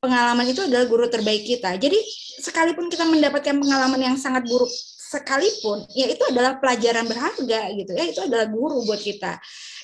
Pengalaman 0.00 0.48
itu 0.48 0.64
adalah 0.64 0.88
guru 0.88 1.06
terbaik 1.12 1.44
kita. 1.44 1.76
Jadi 1.76 1.96
sekalipun 2.40 2.88
kita 2.88 3.04
mendapatkan 3.04 3.52
pengalaman 3.52 4.00
yang 4.00 4.16
sangat 4.16 4.48
buruk 4.48 4.68
sekalipun, 5.10 5.84
ya 5.90 6.06
itu 6.06 6.22
adalah 6.30 6.62
pelajaran 6.62 7.04
berharga 7.04 7.60
gitu 7.76 7.92
ya. 7.92 8.04
Itu 8.08 8.20
adalah 8.24 8.46
guru 8.48 8.86
buat 8.86 9.02
kita. 9.02 9.36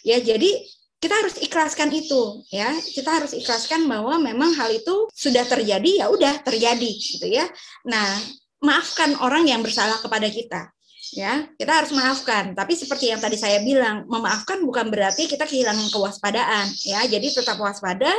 Ya, 0.06 0.22
jadi 0.22 0.48
kita 0.96 1.12
harus 1.12 1.36
ikhlaskan 1.42 1.92
itu 1.92 2.46
ya. 2.48 2.72
Kita 2.80 3.10
harus 3.20 3.36
ikhlaskan 3.36 3.84
bahwa 3.84 4.16
memang 4.16 4.56
hal 4.56 4.72
itu 4.72 5.10
sudah 5.12 5.44
terjadi 5.44 6.06
ya 6.06 6.06
udah 6.08 6.40
terjadi 6.40 6.90
gitu 6.96 7.26
ya. 7.28 7.44
Nah, 7.84 8.16
maafkan 8.64 9.18
orang 9.20 9.44
yang 9.44 9.60
bersalah 9.60 10.00
kepada 10.00 10.30
kita 10.32 10.75
ya 11.16 11.48
kita 11.56 11.72
harus 11.72 11.96
maafkan. 11.96 12.52
Tapi 12.52 12.76
seperti 12.76 13.08
yang 13.08 13.16
tadi 13.16 13.40
saya 13.40 13.64
bilang 13.64 14.04
memaafkan 14.04 14.60
bukan 14.60 14.92
berarti 14.92 15.24
kita 15.24 15.48
kehilangan 15.48 15.88
kewaspadaan 15.88 16.68
ya. 16.84 17.00
Jadi 17.08 17.32
tetap 17.32 17.56
waspada 17.56 18.12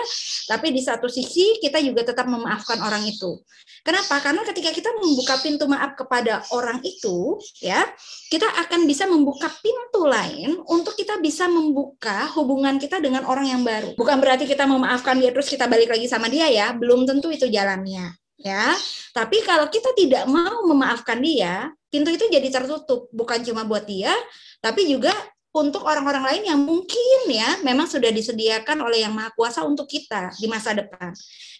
tapi 0.49 0.73
di 0.73 0.81
satu 0.81 1.05
sisi 1.05 1.61
kita 1.61 1.77
juga 1.85 2.01
tetap 2.01 2.25
memaafkan 2.25 2.81
orang 2.81 3.05
itu. 3.05 3.37
Kenapa? 3.85 4.17
Karena 4.19 4.41
ketika 4.41 4.73
kita 4.73 4.89
membuka 4.97 5.37
pintu 5.39 5.69
maaf 5.69 5.93
kepada 5.93 6.41
orang 6.57 6.81
itu 6.81 7.37
ya 7.61 7.85
kita 8.33 8.49
akan 8.65 8.89
bisa 8.89 9.05
membuka 9.05 9.47
pintu 9.61 10.09
lain 10.09 10.57
untuk 10.65 10.97
kita 10.97 11.21
bisa 11.21 11.45
membuka 11.45 12.27
hubungan 12.33 12.81
kita 12.81 12.97
dengan 12.97 13.23
orang 13.29 13.45
yang 13.45 13.61
baru. 13.61 13.93
Bukan 13.93 14.17
berarti 14.17 14.49
kita 14.49 14.65
memaafkan 14.65 15.21
dia 15.21 15.29
terus 15.29 15.47
kita 15.47 15.69
balik 15.69 15.93
lagi 15.93 16.09
sama 16.09 16.27
dia 16.27 16.49
ya. 16.49 16.73
Belum 16.73 17.05
tentu 17.05 17.29
itu 17.29 17.45
jalannya 17.45 18.17
ya. 18.41 18.73
Tapi 19.11 19.41
kalau 19.43 19.67
kita 19.67 19.91
tidak 19.97 20.29
mau 20.29 20.61
memaafkan 20.69 21.17
dia, 21.17 21.73
pintu 21.87 22.11
itu 22.11 22.25
jadi 22.27 22.47
tertutup 22.51 23.07
bukan 23.15 23.39
cuma 23.43 23.63
buat 23.63 23.87
dia 23.87 24.11
tapi 24.59 24.87
juga 24.87 25.13
untuk 25.57 25.87
orang-orang 25.89 26.23
lain 26.33 26.43
yang 26.53 26.59
mungkin 26.61 27.19
ya 27.31 27.57
memang 27.65 27.89
sudah 27.89 28.13
disediakan 28.13 28.83
oleh 28.85 29.01
yang 29.07 29.13
maha 29.15 29.33
kuasa 29.33 29.65
untuk 29.65 29.89
kita 29.89 30.29
di 30.37 30.45
masa 30.45 30.77
depan. 30.77 31.15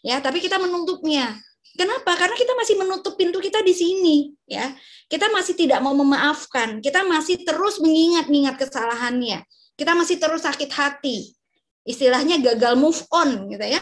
Ya 0.05 0.21
tapi 0.21 0.37
kita 0.43 0.61
menutupnya. 0.61 1.33
Kenapa? 1.77 2.17
Karena 2.17 2.33
kita 2.33 2.57
masih 2.57 2.75
menutup 2.77 3.13
pintu 3.17 3.37
kita 3.37 3.61
di 3.61 3.73
sini 3.73 4.33
ya. 4.49 4.73
Kita 5.09 5.29
masih 5.29 5.53
tidak 5.53 5.81
mau 5.81 5.93
memaafkan. 5.93 6.81
Kita 6.81 7.05
masih 7.05 7.41
terus 7.45 7.77
mengingat-ingat 7.81 8.57
kesalahannya. 8.57 9.45
Kita 9.77 9.93
masih 9.93 10.17
terus 10.17 10.41
sakit 10.41 10.69
hati. 10.73 11.37
Istilahnya 11.85 12.41
gagal 12.41 12.77
move 12.77 13.01
on 13.13 13.49
gitu 13.49 13.65
ya 13.65 13.81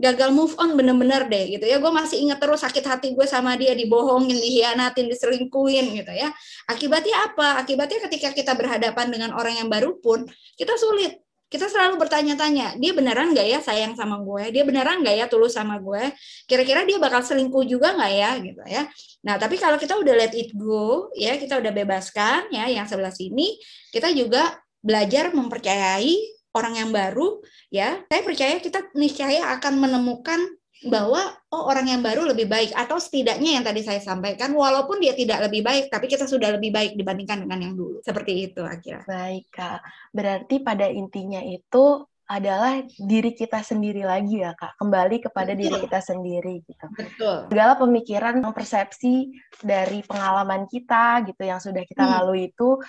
gagal 0.00 0.30
move 0.34 0.54
on 0.58 0.74
bener-bener 0.74 1.28
deh 1.28 1.58
gitu 1.58 1.64
ya 1.68 1.78
gue 1.78 1.92
masih 1.92 2.24
ingat 2.24 2.40
terus 2.42 2.64
sakit 2.64 2.84
hati 2.84 3.08
gue 3.14 3.26
sama 3.28 3.54
dia 3.54 3.76
dibohongin 3.76 4.34
dihianatin 4.34 5.06
diselingkuhin 5.06 5.94
gitu 5.94 6.12
ya 6.12 6.32
akibatnya 6.66 7.32
apa 7.32 7.62
akibatnya 7.62 8.02
ketika 8.08 8.34
kita 8.34 8.52
berhadapan 8.58 9.12
dengan 9.12 9.30
orang 9.36 9.60
yang 9.62 9.68
baru 9.70 10.00
pun 10.02 10.26
kita 10.58 10.74
sulit 10.74 11.22
kita 11.52 11.68
selalu 11.68 12.00
bertanya-tanya, 12.00 12.80
dia 12.80 12.96
beneran 12.96 13.36
nggak 13.36 13.44
ya 13.44 13.60
sayang 13.60 13.92
sama 13.92 14.24
gue? 14.24 14.48
Dia 14.56 14.64
beneran 14.64 15.04
nggak 15.04 15.16
ya 15.20 15.26
tulus 15.28 15.52
sama 15.52 15.76
gue? 15.76 16.08
Kira-kira 16.48 16.88
dia 16.88 16.96
bakal 16.96 17.20
selingkuh 17.20 17.68
juga 17.68 17.92
nggak 17.92 18.12
ya, 18.16 18.30
gitu 18.40 18.62
ya? 18.64 18.88
Nah, 19.20 19.36
tapi 19.36 19.60
kalau 19.60 19.76
kita 19.76 20.00
udah 20.00 20.16
let 20.16 20.32
it 20.32 20.48
go, 20.56 21.12
ya 21.12 21.36
kita 21.36 21.60
udah 21.60 21.68
bebaskan, 21.76 22.48
ya 22.56 22.72
yang 22.72 22.88
sebelah 22.88 23.12
sini, 23.12 23.60
kita 23.92 24.08
juga 24.16 24.56
belajar 24.80 25.36
mempercayai 25.36 26.31
orang 26.52 26.74
yang 26.78 26.90
baru, 26.92 27.40
ya. 27.72 28.00
Saya 28.08 28.22
percaya 28.24 28.56
kita 28.60 28.92
niscaya 28.96 29.52
akan 29.58 29.80
menemukan 29.80 30.40
bahwa 30.82 31.22
oh 31.54 31.70
orang 31.70 31.86
yang 31.94 32.02
baru 32.02 32.26
lebih 32.26 32.50
baik 32.50 32.74
atau 32.74 32.98
setidaknya 32.98 33.54
yang 33.54 33.62
tadi 33.62 33.86
saya 33.86 34.02
sampaikan 34.02 34.50
walaupun 34.50 34.98
dia 34.98 35.14
tidak 35.14 35.46
lebih 35.46 35.62
baik 35.62 35.86
tapi 35.86 36.10
kita 36.10 36.26
sudah 36.26 36.58
lebih 36.58 36.74
baik 36.74 36.98
dibandingkan 36.98 37.46
dengan 37.46 37.70
yang 37.70 37.74
dulu 37.78 38.02
seperti 38.02 38.50
itu 38.50 38.66
akhirnya. 38.66 39.06
Baik 39.06 39.46
kak, 39.54 39.78
berarti 40.10 40.58
pada 40.58 40.90
intinya 40.90 41.38
itu 41.38 42.02
adalah 42.32 42.80
diri 42.96 43.36
kita 43.36 43.60
sendiri 43.60 44.08
lagi 44.08 44.40
ya 44.40 44.56
kak 44.56 44.80
kembali 44.80 45.20
kepada 45.20 45.52
Betul. 45.52 45.60
diri 45.60 45.76
kita 45.84 46.00
sendiri 46.00 46.54
gitu 46.64 46.86
Betul. 46.96 47.38
segala 47.52 47.72
pemikiran 47.76 48.40
persepsi 48.56 49.36
dari 49.60 50.00
pengalaman 50.00 50.64
kita 50.64 51.28
gitu 51.28 51.42
yang 51.44 51.60
sudah 51.60 51.84
kita 51.84 52.00
hmm. 52.08 52.12
lalui 52.16 52.48
itu 52.48 52.80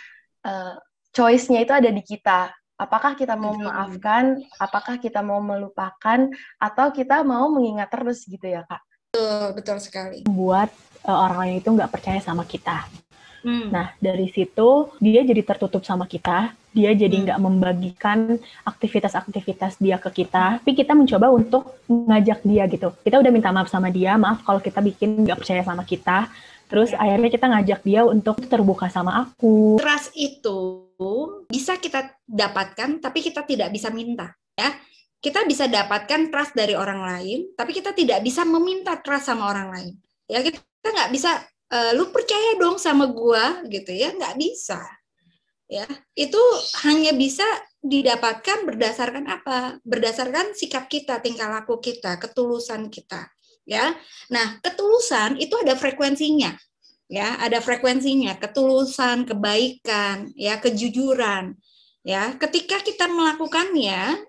uh, 0.48 0.76
choice-nya 1.12 1.60
itu 1.66 1.74
ada 1.76 1.92
di 1.92 2.04
kita 2.06 2.56
Apakah 2.84 3.16
kita 3.16 3.40
mau 3.40 3.56
memaafkan, 3.56 4.44
apakah 4.60 5.00
kita 5.00 5.24
mau 5.24 5.40
melupakan, 5.40 6.28
atau 6.60 6.92
kita 6.92 7.24
mau 7.24 7.48
mengingat 7.48 7.88
terus 7.88 8.28
gitu 8.28 8.44
ya 8.44 8.68
kak? 8.68 8.84
Betul, 9.16 9.56
betul 9.56 9.78
sekali. 9.80 10.18
Buat 10.28 10.68
uh, 11.08 11.20
orang 11.24 11.40
lain 11.48 11.56
itu 11.64 11.70
nggak 11.72 11.92
percaya 11.96 12.20
sama 12.20 12.44
kita. 12.44 12.84
Hmm. 13.44 13.72
Nah, 13.72 13.92
dari 14.00 14.32
situ 14.32 14.92
dia 15.04 15.20
jadi 15.24 15.44
tertutup 15.44 15.84
sama 15.84 16.08
kita, 16.08 16.56
dia 16.72 16.92
jadi 16.96 17.12
hmm. 17.12 17.24
nggak 17.28 17.40
hmm. 17.40 17.48
membagikan 17.48 18.20
aktivitas-aktivitas 18.64 19.80
dia 19.80 20.00
ke 20.00 20.24
kita, 20.24 20.60
tapi 20.64 20.72
kita 20.76 20.96
mencoba 20.96 21.28
untuk 21.32 21.78
ngajak 21.88 22.40
dia 22.48 22.64
gitu. 22.72 22.96
Kita 23.04 23.20
udah 23.20 23.32
minta 23.32 23.52
maaf 23.52 23.68
sama 23.68 23.92
dia, 23.92 24.16
maaf 24.16 24.44
kalau 24.44 24.64
kita 24.64 24.80
bikin 24.80 25.28
nggak 25.28 25.40
percaya 25.44 25.62
sama 25.62 25.84
kita, 25.84 26.32
terus 26.74 26.90
ya. 26.90 26.98
akhirnya 26.98 27.30
kita 27.30 27.46
ngajak 27.46 27.80
dia 27.86 28.02
untuk 28.02 28.42
terbuka 28.50 28.90
sama 28.90 29.30
aku. 29.30 29.78
Trust 29.78 30.10
itu 30.18 30.90
bisa 31.46 31.78
kita 31.78 32.18
dapatkan 32.26 32.98
tapi 32.98 33.22
kita 33.22 33.46
tidak 33.46 33.70
bisa 33.70 33.94
minta 33.94 34.34
ya. 34.58 34.74
Kita 35.22 35.46
bisa 35.46 35.70
dapatkan 35.70 36.34
trust 36.34 36.58
dari 36.58 36.74
orang 36.74 37.06
lain 37.06 37.54
tapi 37.54 37.78
kita 37.78 37.94
tidak 37.94 38.26
bisa 38.26 38.42
meminta 38.42 38.98
trust 39.06 39.30
sama 39.30 39.54
orang 39.54 39.70
lain. 39.70 39.94
Ya 40.26 40.42
kita 40.42 40.66
nggak 40.90 41.14
bisa 41.14 41.46
e, 41.70 41.78
lu 41.94 42.10
percaya 42.10 42.58
dong 42.58 42.82
sama 42.82 43.06
gua 43.06 43.62
gitu 43.70 43.94
ya. 43.94 44.10
Nggak 44.10 44.34
bisa 44.42 44.82
ya. 45.70 45.86
Itu 46.18 46.42
hanya 46.90 47.14
bisa 47.14 47.46
didapatkan 47.86 48.66
berdasarkan 48.66 49.30
apa? 49.30 49.78
Berdasarkan 49.86 50.58
sikap 50.58 50.90
kita 50.90 51.22
tingkah 51.22 51.54
laku 51.54 51.78
kita 51.78 52.18
ketulusan 52.18 52.90
kita 52.90 53.33
ya. 53.68 53.96
Nah 54.32 54.60
ketulusan 54.64 55.40
itu 55.40 55.56
ada 55.60 55.76
frekuensinya 55.76 56.56
ya. 57.12 57.40
Ada 57.40 57.60
frekuensinya 57.60 58.38
ketulusan 58.40 59.28
kebaikan 59.28 60.32
ya 60.36 60.60
kejujuran 60.60 61.56
ya. 62.04 62.36
Ketika 62.40 62.84
kita 62.84 63.08
melakukannya 63.08 64.20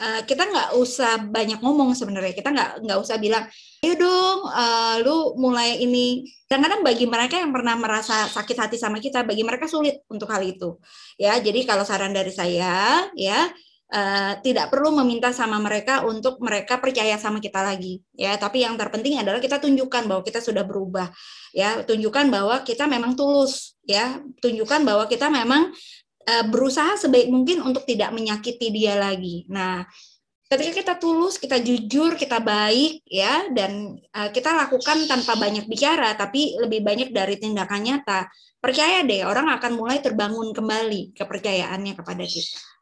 uh, 0.00 0.20
kita 0.24 0.42
nggak 0.48 0.70
usah 0.80 1.20
banyak 1.28 1.60
ngomong 1.60 1.92
sebenarnya. 1.96 2.34
Kita 2.36 2.50
nggak 2.52 2.70
nggak 2.84 2.98
usah 3.00 3.16
bilang 3.20 3.44
ayo 3.84 3.94
dong 3.96 4.38
uh, 4.48 4.96
lu 5.04 5.36
mulai 5.40 5.80
ini. 5.80 6.24
Kadang-kadang 6.48 6.82
bagi 6.86 7.04
mereka 7.08 7.40
yang 7.40 7.50
pernah 7.50 7.74
merasa 7.74 8.28
sakit 8.30 8.56
hati 8.56 8.76
sama 8.78 9.00
kita 9.00 9.24
bagi 9.26 9.42
mereka 9.42 9.66
sulit 9.66 10.04
untuk 10.08 10.28
hal 10.30 10.44
itu 10.44 10.78
ya. 11.20 11.36
Jadi 11.40 11.66
kalau 11.68 11.82
saran 11.82 12.12
dari 12.12 12.30
saya 12.30 13.08
ya 13.16 13.48
Uh, 13.94 14.34
tidak 14.42 14.74
perlu 14.74 14.90
meminta 14.90 15.30
sama 15.30 15.62
mereka 15.62 16.02
untuk 16.02 16.42
mereka 16.42 16.82
percaya 16.82 17.14
sama 17.14 17.38
kita 17.38 17.62
lagi 17.62 18.02
ya. 18.18 18.34
Tapi 18.34 18.66
yang 18.66 18.74
terpenting 18.74 19.22
adalah 19.22 19.38
kita 19.38 19.62
tunjukkan 19.62 20.10
bahwa 20.10 20.26
kita 20.26 20.42
sudah 20.42 20.66
berubah 20.66 21.14
ya. 21.54 21.86
Tunjukkan 21.86 22.26
bahwa 22.26 22.66
kita 22.66 22.90
memang 22.90 23.14
tulus 23.14 23.78
ya. 23.86 24.18
Tunjukkan 24.42 24.82
bahwa 24.82 25.06
kita 25.06 25.30
memang 25.30 25.70
uh, 26.26 26.44
berusaha 26.50 26.98
sebaik 26.98 27.30
mungkin 27.30 27.62
untuk 27.62 27.86
tidak 27.86 28.10
menyakiti 28.10 28.74
dia 28.74 28.98
lagi. 28.98 29.46
Nah 29.46 29.86
ketika 30.54 30.72
kita 30.76 30.94
tulus 31.00 31.40
kita 31.40 31.56
jujur 31.58 32.14
kita 32.14 32.38
baik 32.38 33.02
ya 33.08 33.48
dan 33.50 33.96
uh, 34.12 34.30
kita 34.30 34.52
lakukan 34.54 35.02
tanpa 35.08 35.34
banyak 35.34 35.64
bicara 35.66 36.12
tapi 36.14 36.54
lebih 36.60 36.84
banyak 36.84 37.10
dari 37.10 37.40
tindakan 37.40 37.80
nyata 37.80 38.28
percaya 38.60 39.02
deh 39.02 39.24
orang 39.24 39.50
akan 39.56 39.72
mulai 39.74 39.98
terbangun 40.04 40.52
kembali 40.52 41.16
kepercayaannya 41.16 41.96
kepada 41.96 42.24
kita 42.28 42.73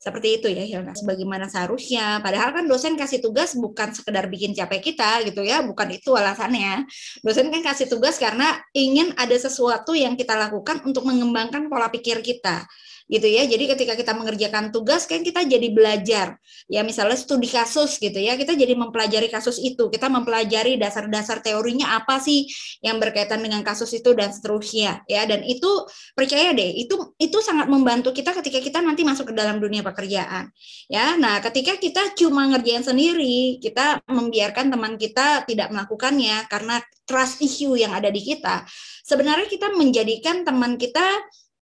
seperti 0.00 0.40
itu 0.40 0.48
ya 0.48 0.64
Hilna, 0.64 0.96
sebagaimana 0.96 1.44
seharusnya. 1.52 2.24
Padahal 2.24 2.56
kan 2.56 2.64
dosen 2.64 2.96
kasih 2.96 3.20
tugas 3.20 3.52
bukan 3.52 3.92
sekedar 3.92 4.32
bikin 4.32 4.56
capek 4.56 4.80
kita 4.80 5.20
gitu 5.28 5.44
ya, 5.44 5.60
bukan 5.60 5.92
itu 5.92 6.16
alasannya. 6.16 6.88
Dosen 7.20 7.52
kan 7.52 7.60
kasih 7.60 7.84
tugas 7.84 8.16
karena 8.16 8.64
ingin 8.72 9.12
ada 9.20 9.36
sesuatu 9.36 9.92
yang 9.92 10.16
kita 10.16 10.40
lakukan 10.40 10.80
untuk 10.88 11.04
mengembangkan 11.04 11.68
pola 11.68 11.92
pikir 11.92 12.24
kita 12.24 12.64
gitu 13.10 13.26
ya. 13.26 13.42
Jadi 13.50 13.66
ketika 13.74 13.98
kita 13.98 14.14
mengerjakan 14.14 14.70
tugas 14.70 15.04
kan 15.10 15.26
kita 15.26 15.42
jadi 15.42 15.68
belajar. 15.74 16.38
Ya 16.70 16.86
misalnya 16.86 17.18
studi 17.18 17.50
kasus 17.50 17.98
gitu 17.98 18.16
ya, 18.16 18.38
kita 18.38 18.54
jadi 18.54 18.78
mempelajari 18.78 19.26
kasus 19.26 19.58
itu. 19.58 19.90
Kita 19.90 20.06
mempelajari 20.06 20.78
dasar-dasar 20.78 21.42
teorinya 21.42 21.98
apa 21.98 22.22
sih 22.22 22.46
yang 22.80 23.02
berkaitan 23.02 23.42
dengan 23.42 23.66
kasus 23.66 23.90
itu 23.90 24.14
dan 24.14 24.30
seterusnya 24.30 25.02
ya. 25.10 25.26
Dan 25.26 25.42
itu 25.42 25.90
percaya 26.14 26.54
deh, 26.54 26.70
itu 26.70 27.18
itu 27.18 27.38
sangat 27.42 27.66
membantu 27.66 28.14
kita 28.14 28.30
ketika 28.38 28.62
kita 28.62 28.78
nanti 28.78 29.02
masuk 29.02 29.30
ke 29.30 29.34
dalam 29.34 29.58
dunia 29.58 29.82
pekerjaan. 29.82 30.54
Ya. 30.86 31.18
Nah, 31.18 31.42
ketika 31.42 31.74
kita 31.82 32.14
cuma 32.14 32.46
ngerjain 32.46 32.86
sendiri, 32.86 33.58
kita 33.58 34.06
membiarkan 34.06 34.70
teman 34.70 34.94
kita 34.94 35.42
tidak 35.50 35.74
melakukannya 35.74 36.46
karena 36.46 36.78
trust 37.10 37.42
issue 37.42 37.74
yang 37.74 37.90
ada 37.90 38.06
di 38.06 38.22
kita. 38.22 38.62
Sebenarnya 39.02 39.50
kita 39.50 39.74
menjadikan 39.74 40.46
teman 40.46 40.78
kita 40.78 41.02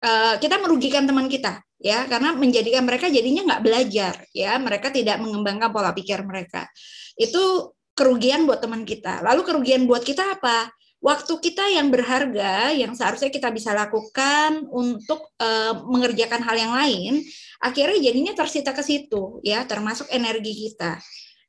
Eh, 0.05 0.35
kita 0.37 0.61
merugikan 0.61 1.09
teman 1.09 1.25
kita 1.25 1.65
ya. 1.81 2.05
Karena 2.05 2.37
menjadikan 2.37 2.85
mereka 2.85 3.09
jadinya 3.09 3.41
nggak 3.53 3.63
belajar 3.65 4.13
ya. 4.37 4.53
Mereka 4.61 4.93
tidak 4.93 5.17
mengembangkan 5.17 5.73
pola 5.73 5.91
pikir 5.97 6.21
mereka. 6.21 6.69
Itu 7.17 7.73
kerugian 7.97 8.45
buat 8.45 8.61
teman 8.61 8.85
kita. 8.85 9.25
Lalu 9.25 9.41
kerugian 9.41 9.89
buat 9.89 10.05
kita 10.05 10.37
apa? 10.37 10.69
Waktu 11.01 11.33
kita 11.37 11.69
yang 11.69 11.93
berharga 11.93 12.73
yang 12.73 12.93
seharusnya 12.97 13.29
kita 13.29 13.53
bisa 13.53 13.77
lakukan 13.77 14.65
untuk 14.73 15.33
uh, 15.37 15.85
mengerjakan 15.85 16.41
hal 16.41 16.57
yang 16.57 16.73
lain 16.73 17.21
akhirnya 17.61 18.09
jadinya 18.09 18.33
tersita 18.33 18.73
ke 18.77 18.81
situ 18.85 19.41
ya. 19.41 19.65
Termasuk 19.65 20.05
energi 20.13 20.53
kita 20.69 21.01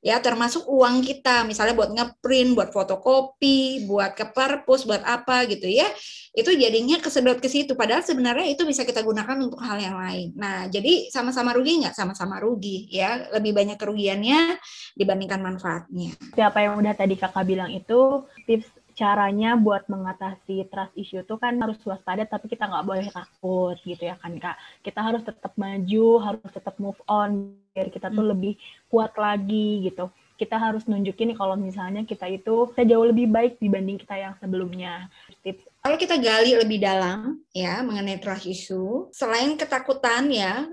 ya 0.05 0.23
termasuk 0.23 0.65
uang 0.69 1.03
kita 1.03 1.43
misalnya 1.49 1.75
buat 1.75 1.91
ngeprint, 1.91 2.55
buat 2.55 2.71
fotokopi, 2.71 3.89
buat 3.89 4.15
ke 4.15 4.31
perpus, 4.31 4.87
buat 4.87 5.03
apa 5.03 5.49
gitu 5.51 5.67
ya. 5.67 5.89
Itu 6.37 6.53
jadinya 6.53 7.01
kesedot 7.01 7.41
ke 7.41 7.49
situ 7.49 7.73
padahal 7.75 8.05
sebenarnya 8.05 8.47
itu 8.53 8.63
bisa 8.69 8.85
kita 8.85 9.01
gunakan 9.03 9.37
untuk 9.41 9.59
hal 9.65 9.81
yang 9.81 9.97
lain. 9.97 10.37
Nah, 10.37 10.69
jadi 10.69 11.09
sama-sama 11.09 11.57
rugi 11.57 11.83
nggak? 11.83 11.97
Sama-sama 11.97 12.39
rugi 12.39 12.87
ya. 12.93 13.29
Lebih 13.35 13.57
banyak 13.57 13.77
kerugiannya 13.81 14.61
dibandingkan 14.95 15.41
manfaatnya. 15.41 16.15
Siapa 16.37 16.63
yang 16.63 16.79
udah 16.79 16.95
tadi 16.95 17.17
Kakak 17.17 17.45
bilang 17.49 17.73
itu 17.73 18.29
tips 18.47 18.86
caranya 18.97 19.61
buat 19.61 19.85
mengatasi 19.93 20.73
trust 20.73 20.97
issue 20.97 21.21
itu 21.21 21.37
kan 21.37 21.53
harus 21.61 21.77
waspada 21.85 22.25
tapi 22.25 22.49
kita 22.49 22.65
nggak 22.65 22.87
boleh 22.89 23.07
takut 23.13 23.77
gitu 23.85 24.09
ya 24.09 24.17
kan 24.17 24.33
kak. 24.41 24.57
Kita 24.81 25.05
harus 25.05 25.21
tetap 25.21 25.53
maju 25.61 26.07
harus 26.25 26.51
tetap 26.51 26.75
move 26.81 26.97
on 27.05 27.53
biar 27.77 27.93
kita 27.93 28.09
tuh 28.09 28.25
hmm. 28.25 28.33
lebih 28.33 28.53
kuat 28.89 29.13
lagi 29.21 29.85
gitu. 29.85 30.09
Kita 30.41 30.57
harus 30.57 30.89
nunjukin 30.89 31.37
kalau 31.37 31.61
misalnya 31.61 32.09
kita 32.09 32.25
itu 32.25 32.73
kita 32.73 32.89
jauh 32.89 33.05
lebih 33.05 33.29
baik 33.29 33.61
dibanding 33.61 34.01
kita 34.01 34.17
yang 34.17 34.35
sebelumnya. 34.41 35.13
Tips. 35.45 35.69
Kalau 35.85 35.97
kita 36.01 36.17
gali 36.17 36.57
lebih 36.57 36.81
dalam 36.81 37.45
ya 37.53 37.85
mengenai 37.85 38.17
trust 38.17 38.49
issue 38.49 39.13
selain 39.13 39.61
ketakutan 39.61 40.33
ya 40.33 40.73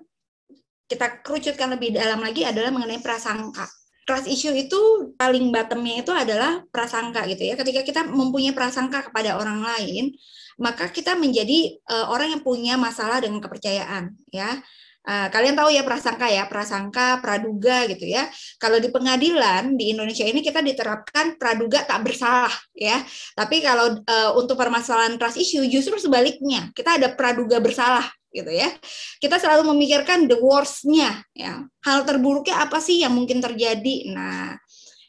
kita 0.88 1.20
kerucutkan 1.24 1.76
lebih 1.76 1.96
dalam 1.96 2.24
lagi 2.24 2.48
adalah 2.48 2.72
mengenai 2.72 3.04
prasangka 3.04 3.83
trust 4.04 4.28
issue 4.28 4.54
itu 4.54 5.14
paling 5.16 5.52
bottomnya 5.52 6.04
itu 6.04 6.12
adalah 6.12 6.64
prasangka 6.70 7.24
gitu 7.32 7.44
ya. 7.48 7.56
Ketika 7.56 7.82
kita 7.84 8.02
mempunyai 8.08 8.52
prasangka 8.52 9.10
kepada 9.12 9.40
orang 9.40 9.64
lain, 9.64 10.16
maka 10.62 10.92
kita 10.92 11.18
menjadi 11.18 11.80
uh, 11.90 12.14
orang 12.14 12.38
yang 12.38 12.42
punya 12.46 12.76
masalah 12.78 13.24
dengan 13.24 13.42
kepercayaan 13.42 14.14
ya. 14.30 14.62
Uh, 15.04 15.28
kalian 15.36 15.52
tahu 15.52 15.68
ya 15.68 15.84
prasangka 15.84 16.32
ya, 16.32 16.48
prasangka, 16.48 17.20
praduga 17.20 17.84
gitu 17.92 18.08
ya. 18.08 18.24
Kalau 18.56 18.80
di 18.80 18.88
pengadilan 18.88 19.76
di 19.76 19.92
Indonesia 19.92 20.24
ini 20.24 20.40
kita 20.40 20.64
diterapkan 20.64 21.36
praduga 21.36 21.84
tak 21.84 22.08
bersalah 22.08 22.54
ya. 22.72 23.04
Tapi 23.36 23.60
kalau 23.60 24.00
uh, 24.00 24.32
untuk 24.40 24.56
permasalahan 24.56 25.20
trust 25.20 25.44
issue 25.44 25.68
justru 25.68 26.00
sebaliknya, 26.00 26.72
kita 26.72 26.96
ada 26.96 27.12
praduga 27.12 27.60
bersalah 27.60 28.08
gitu 28.34 28.50
ya. 28.50 28.74
Kita 29.22 29.38
selalu 29.38 29.72
memikirkan 29.72 30.26
the 30.26 30.36
worst-nya 30.42 31.22
ya. 31.38 31.64
Hal 31.86 32.04
terburuknya 32.04 32.66
apa 32.66 32.82
sih 32.82 33.06
yang 33.06 33.14
mungkin 33.14 33.40
terjadi? 33.40 34.10
Nah, 34.12 34.58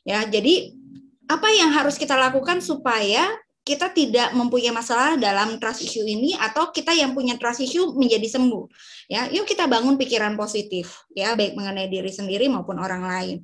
ya 0.04 0.28
jadi 0.28 0.76
apa 1.24 1.48
yang 1.48 1.72
harus 1.72 1.96
kita 1.96 2.14
lakukan 2.14 2.60
supaya 2.60 3.24
kita 3.64 3.88
tidak 3.96 4.37
mempunyai 4.37 4.76
masalah 4.76 5.16
dalam 5.16 5.56
trust 5.56 5.80
issue 5.80 6.04
ini 6.04 6.37
atau 6.37 6.68
kita 6.68 6.92
yang 6.92 7.16
punya 7.16 7.40
trust 7.40 7.64
issue 7.64 7.96
menjadi 7.96 8.37
sembuh. 8.37 8.68
Ya, 9.08 9.24
yuk 9.32 9.48
kita 9.48 9.64
bangun 9.64 9.96
pikiran 9.96 10.37
positif 10.37 11.00
ya, 11.16 11.32
baik 11.32 11.56
mengenai 11.56 11.88
diri 11.88 12.12
sendiri 12.12 12.44
maupun 12.52 12.76
orang 12.76 13.08
lain. 13.08 13.37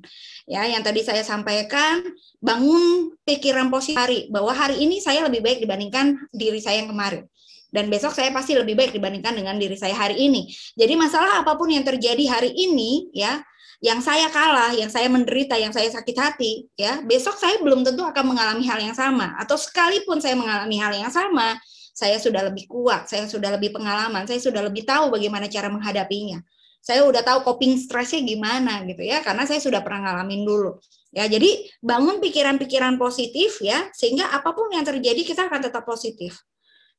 Ya, 0.45 0.69
yang 0.69 0.85
tadi 0.85 1.01
saya 1.01 1.25
sampaikan, 1.25 2.05
bangun 2.37 3.17
pikiran 3.25 3.73
positif 3.73 3.97
hari 3.97 4.29
bahwa 4.29 4.53
hari 4.53 4.85
ini 4.85 5.01
saya 5.01 5.25
lebih 5.25 5.41
baik 5.41 5.57
dibandingkan 5.65 6.29
diri 6.29 6.61
saya 6.61 6.85
yang 6.85 6.93
kemarin 6.93 7.25
dan 7.71 7.87
besok 7.87 8.11
saya 8.11 8.29
pasti 8.35 8.53
lebih 8.53 8.75
baik 8.75 8.91
dibandingkan 8.91 9.31
dengan 9.31 9.55
diri 9.55 9.79
saya 9.79 9.95
hari 9.95 10.19
ini. 10.19 10.51
Jadi 10.75 10.93
masalah 10.99 11.41
apa 11.41 11.55
pun 11.55 11.71
yang 11.71 11.87
terjadi 11.87 12.27
hari 12.27 12.51
ini 12.51 13.09
ya, 13.15 13.39
yang 13.81 14.03
saya 14.03 14.29
kalah, 14.29 14.75
yang 14.75 14.91
saya 14.91 15.09
menderita, 15.09 15.57
yang 15.57 15.73
saya 15.73 15.89
sakit 15.89 16.15
hati, 16.19 16.69
ya, 16.77 17.01
besok 17.01 17.39
saya 17.39 17.57
belum 17.63 17.81
tentu 17.81 18.05
akan 18.05 18.35
mengalami 18.35 18.67
hal 18.67 18.77
yang 18.77 18.93
sama 18.93 19.33
atau 19.41 19.57
sekalipun 19.57 20.21
saya 20.21 20.37
mengalami 20.37 20.77
hal 20.77 20.93
yang 20.93 21.09
sama, 21.09 21.57
saya 21.95 22.21
sudah 22.21 22.45
lebih 22.51 22.69
kuat, 22.69 23.09
saya 23.09 23.25
sudah 23.25 23.55
lebih 23.57 23.73
pengalaman, 23.73 24.27
saya 24.29 24.37
sudah 24.37 24.61
lebih 24.61 24.85
tahu 24.85 25.09
bagaimana 25.09 25.49
cara 25.49 25.71
menghadapinya. 25.71 26.43
Saya 26.81 27.05
udah 27.05 27.21
tahu 27.21 27.45
coping 27.45 27.77
stresnya 27.77 28.25
gimana 28.25 28.81
gitu 28.85 29.05
ya, 29.05 29.23
karena 29.23 29.45
saya 29.49 29.61
sudah 29.61 29.81
pernah 29.81 30.11
ngalamin 30.11 30.45
dulu. 30.45 30.77
Ya, 31.13 31.29
jadi 31.29 31.65
bangun 31.81 32.21
pikiran-pikiran 32.21 32.97
positif 33.01 33.61
ya, 33.61 33.89
sehingga 33.93 34.29
apa 34.29 34.53
pun 34.53 34.69
yang 34.73 34.85
terjadi 34.85 35.21
kita 35.25 35.49
akan 35.49 35.61
tetap 35.61 35.85
positif 35.85 36.41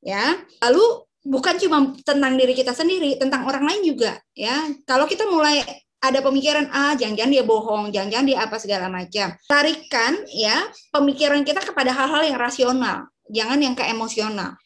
ya. 0.03 0.37
Lalu 0.61 0.83
bukan 1.23 1.55
cuma 1.57 1.95
tentang 2.03 2.35
diri 2.35 2.53
kita 2.53 2.75
sendiri, 2.75 3.15
tentang 3.15 3.47
orang 3.47 3.63
lain 3.63 3.81
juga, 3.95 4.19
ya. 4.35 4.67
Kalau 4.83 5.07
kita 5.07 5.23
mulai 5.25 5.63
ada 6.03 6.19
pemikiran 6.19 6.67
ah 6.67 6.91
jangan-jangan 6.99 7.31
dia 7.31 7.43
bohong, 7.47 7.83
jangan-jangan 7.95 8.27
dia 8.27 8.37
apa 8.43 8.55
segala 8.59 8.91
macam. 8.91 9.31
Tarikan 9.47 10.19
ya 10.27 10.67
pemikiran 10.91 11.47
kita 11.47 11.63
kepada 11.63 11.95
hal-hal 11.95 12.27
yang 12.27 12.35
rasional, 12.35 13.07
jangan 13.31 13.55
yang 13.63 13.71
ke 13.71 13.87
emosional. 13.87 14.59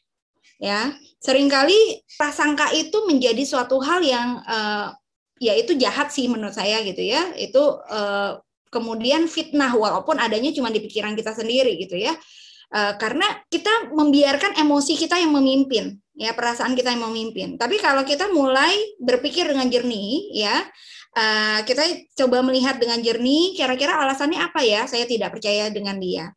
Ya, 0.58 0.98
sering 1.22 1.46
kali 1.46 2.02
prasangka 2.18 2.74
itu 2.74 3.06
menjadi 3.06 3.46
suatu 3.46 3.78
hal 3.78 4.02
yang 4.02 4.42
uh, 4.42 4.90
ya 5.38 5.54
itu 5.54 5.78
jahat 5.78 6.10
sih 6.10 6.26
menurut 6.26 6.58
saya 6.58 6.82
gitu 6.82 7.06
ya. 7.06 7.38
Itu 7.38 7.86
uh, 7.86 8.42
kemudian 8.74 9.30
fitnah 9.30 9.78
walaupun 9.78 10.18
adanya 10.18 10.50
cuma 10.58 10.74
di 10.74 10.82
pikiran 10.82 11.14
kita 11.14 11.38
sendiri 11.38 11.78
gitu 11.78 12.02
ya. 12.02 12.18
Uh, 12.68 13.00
karena 13.00 13.24
kita 13.48 13.96
membiarkan 13.96 14.60
emosi 14.60 15.00
kita 15.00 15.16
yang 15.16 15.32
memimpin, 15.32 16.04
ya 16.20 16.36
perasaan 16.36 16.76
kita 16.76 16.92
yang 16.92 17.08
memimpin. 17.08 17.56
Tapi 17.56 17.80
kalau 17.80 18.04
kita 18.04 18.28
mulai 18.28 18.76
berpikir 19.00 19.48
dengan 19.48 19.72
jernih, 19.72 20.36
ya 20.36 20.68
uh, 21.16 21.64
kita 21.64 22.12
coba 22.20 22.44
melihat 22.44 22.76
dengan 22.76 23.00
jernih, 23.00 23.56
kira-kira 23.56 23.96
alasannya 23.96 24.44
apa 24.44 24.68
ya? 24.68 24.84
Saya 24.84 25.08
tidak 25.08 25.40
percaya 25.40 25.72
dengan 25.72 25.96
dia, 25.96 26.36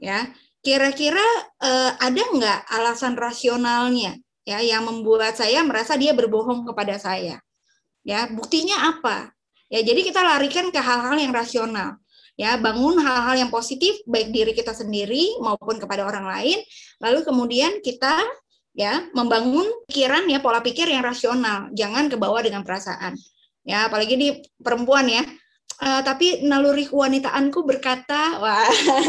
ya. 0.00 0.32
Kira-kira 0.64 1.22
uh, 1.60 1.92
ada 2.00 2.22
nggak 2.24 2.60
alasan 2.72 3.12
rasionalnya, 3.12 4.16
ya, 4.48 4.64
yang 4.64 4.88
membuat 4.88 5.36
saya 5.36 5.60
merasa 5.60 6.00
dia 6.00 6.16
berbohong 6.16 6.64
kepada 6.64 6.96
saya? 6.96 7.36
Ya, 8.00 8.32
buktinya 8.32 8.96
apa? 8.96 9.36
Ya, 9.68 9.84
jadi 9.84 10.00
kita 10.08 10.24
larikan 10.24 10.72
ke 10.72 10.80
hal-hal 10.80 11.20
yang 11.20 11.36
rasional 11.36 12.00
ya 12.36 12.60
bangun 12.60 13.00
hal-hal 13.00 13.48
yang 13.48 13.50
positif 13.50 13.96
baik 14.04 14.30
diri 14.30 14.52
kita 14.52 14.76
sendiri 14.76 15.40
maupun 15.40 15.80
kepada 15.80 16.04
orang 16.04 16.28
lain. 16.28 16.60
Lalu 17.00 17.24
kemudian 17.24 17.80
kita 17.80 18.20
ya 18.76 19.08
membangun 19.16 19.64
pikiran 19.88 20.28
ya 20.28 20.38
pola 20.44 20.60
pikir 20.60 20.86
yang 20.86 21.02
rasional. 21.02 21.72
Jangan 21.72 22.12
kebawa 22.12 22.44
dengan 22.44 22.62
perasaan. 22.62 23.16
Ya 23.66 23.88
apalagi 23.90 24.14
di 24.14 24.28
perempuan 24.60 25.10
ya 25.10 25.24
Uh, 25.76 26.00
tapi 26.00 26.40
naluri 26.40 26.88
kewanitaanku 26.88 27.60
berkata, 27.68 28.40
wah, 28.40 28.64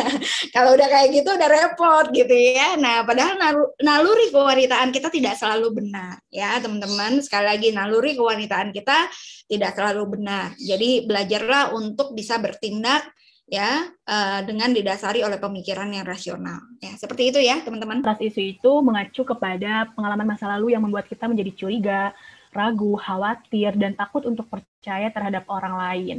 kalau 0.55 0.75
udah 0.75 0.87
kayak 0.91 1.15
gitu 1.15 1.31
udah 1.31 1.47
repot 1.47 2.11
gitu 2.11 2.35
ya. 2.35 2.75
Nah, 2.75 3.07
padahal 3.07 3.39
naluri 3.79 4.27
kewanitaan 4.35 4.91
kita 4.91 5.07
tidak 5.07 5.39
selalu 5.39 5.79
benar, 5.79 6.19
ya 6.27 6.59
teman-teman. 6.59 7.23
Sekali 7.23 7.45
lagi 7.47 7.67
naluri 7.71 8.19
kewanitaan 8.19 8.75
kita 8.75 9.07
tidak 9.47 9.79
selalu 9.79 10.19
benar. 10.19 10.59
Jadi 10.59 11.07
belajarlah 11.07 11.71
untuk 11.71 12.11
bisa 12.11 12.35
bertindak 12.35 13.15
ya 13.47 13.87
uh, 13.87 14.43
dengan 14.43 14.75
didasari 14.75 15.23
oleh 15.23 15.39
pemikiran 15.39 15.87
yang 15.87 16.03
rasional. 16.03 16.59
Ya, 16.83 16.99
seperti 16.99 17.31
itu 17.31 17.39
ya, 17.39 17.63
teman-teman. 17.63 18.03
Trust 18.03 18.19
isu 18.19 18.59
itu 18.59 18.71
mengacu 18.83 19.23
kepada 19.23 19.87
pengalaman 19.95 20.35
masa 20.35 20.51
lalu 20.51 20.75
yang 20.75 20.83
membuat 20.83 21.07
kita 21.07 21.31
menjadi 21.31 21.51
curiga, 21.55 22.11
ragu, 22.51 22.99
khawatir, 22.99 23.71
dan 23.79 23.95
takut 23.95 24.27
untuk 24.27 24.51
percaya 24.51 25.07
terhadap 25.15 25.47
orang 25.47 25.75
lain. 25.79 26.17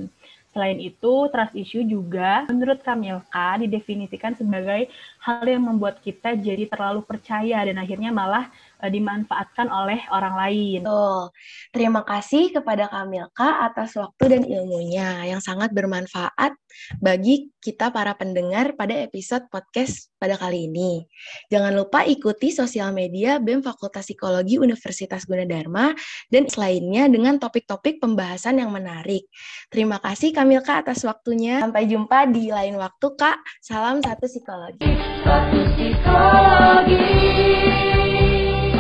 Selain 0.59 0.83
itu, 0.83 1.31
trust 1.31 1.55
issue 1.55 1.87
juga 1.87 2.43
menurut 2.51 2.83
Kamilka 2.83 3.63
didefinisikan 3.63 4.35
sebagai 4.35 4.91
hal 5.23 5.47
yang 5.47 5.63
membuat 5.63 6.03
kita 6.03 6.35
jadi 6.35 6.67
terlalu 6.67 7.07
percaya 7.07 7.63
dan 7.63 7.79
akhirnya 7.79 8.11
malah 8.11 8.51
uh, 8.81 8.91
dimanfaatkan 8.91 9.69
oleh 9.69 10.01
orang 10.11 10.35
lain. 10.39 10.81
Betul. 10.87 11.31
Terima 11.75 12.03
kasih 12.07 12.55
kepada 12.55 12.89
Kamilka 12.89 13.67
atas 13.67 13.95
waktu 13.99 14.25
dan 14.39 14.43
ilmunya 14.47 15.29
yang 15.29 15.43
sangat 15.43 15.75
bermanfaat 15.75 16.55
bagi 17.03 17.51
kita 17.59 17.91
para 17.91 18.15
pendengar 18.15 18.79
pada 18.79 18.95
episode 18.95 19.51
podcast 19.51 20.09
pada 20.19 20.39
kali 20.39 20.71
ini. 20.71 21.07
Jangan 21.51 21.75
lupa 21.75 22.07
ikuti 22.07 22.51
sosial 22.55 22.95
media 22.95 23.39
BEM 23.43 23.63
Fakultas 23.63 24.07
Psikologi 24.07 24.59
Universitas 24.59 25.27
Gunadarma 25.27 25.95
dan 26.31 26.47
selainnya 26.47 27.07
dengan 27.11 27.39
topik-topik 27.39 28.01
pembahasan 28.03 28.63
yang 28.63 28.71
menarik. 28.71 29.27
Terima 29.69 29.99
kasih 30.03 30.35
Kamilka 30.35 30.81
atas 30.83 31.03
waktunya. 31.07 31.61
Sampai 31.63 31.87
jumpa 31.91 32.31
di 32.31 32.51
lain 32.51 32.79
waktu, 32.79 33.07
Kak. 33.19 33.39
Salam 33.63 34.01
satu 34.03 34.27
psikologi. 34.27 34.91
Satu 35.27 35.61
psikologi. 35.75 36.99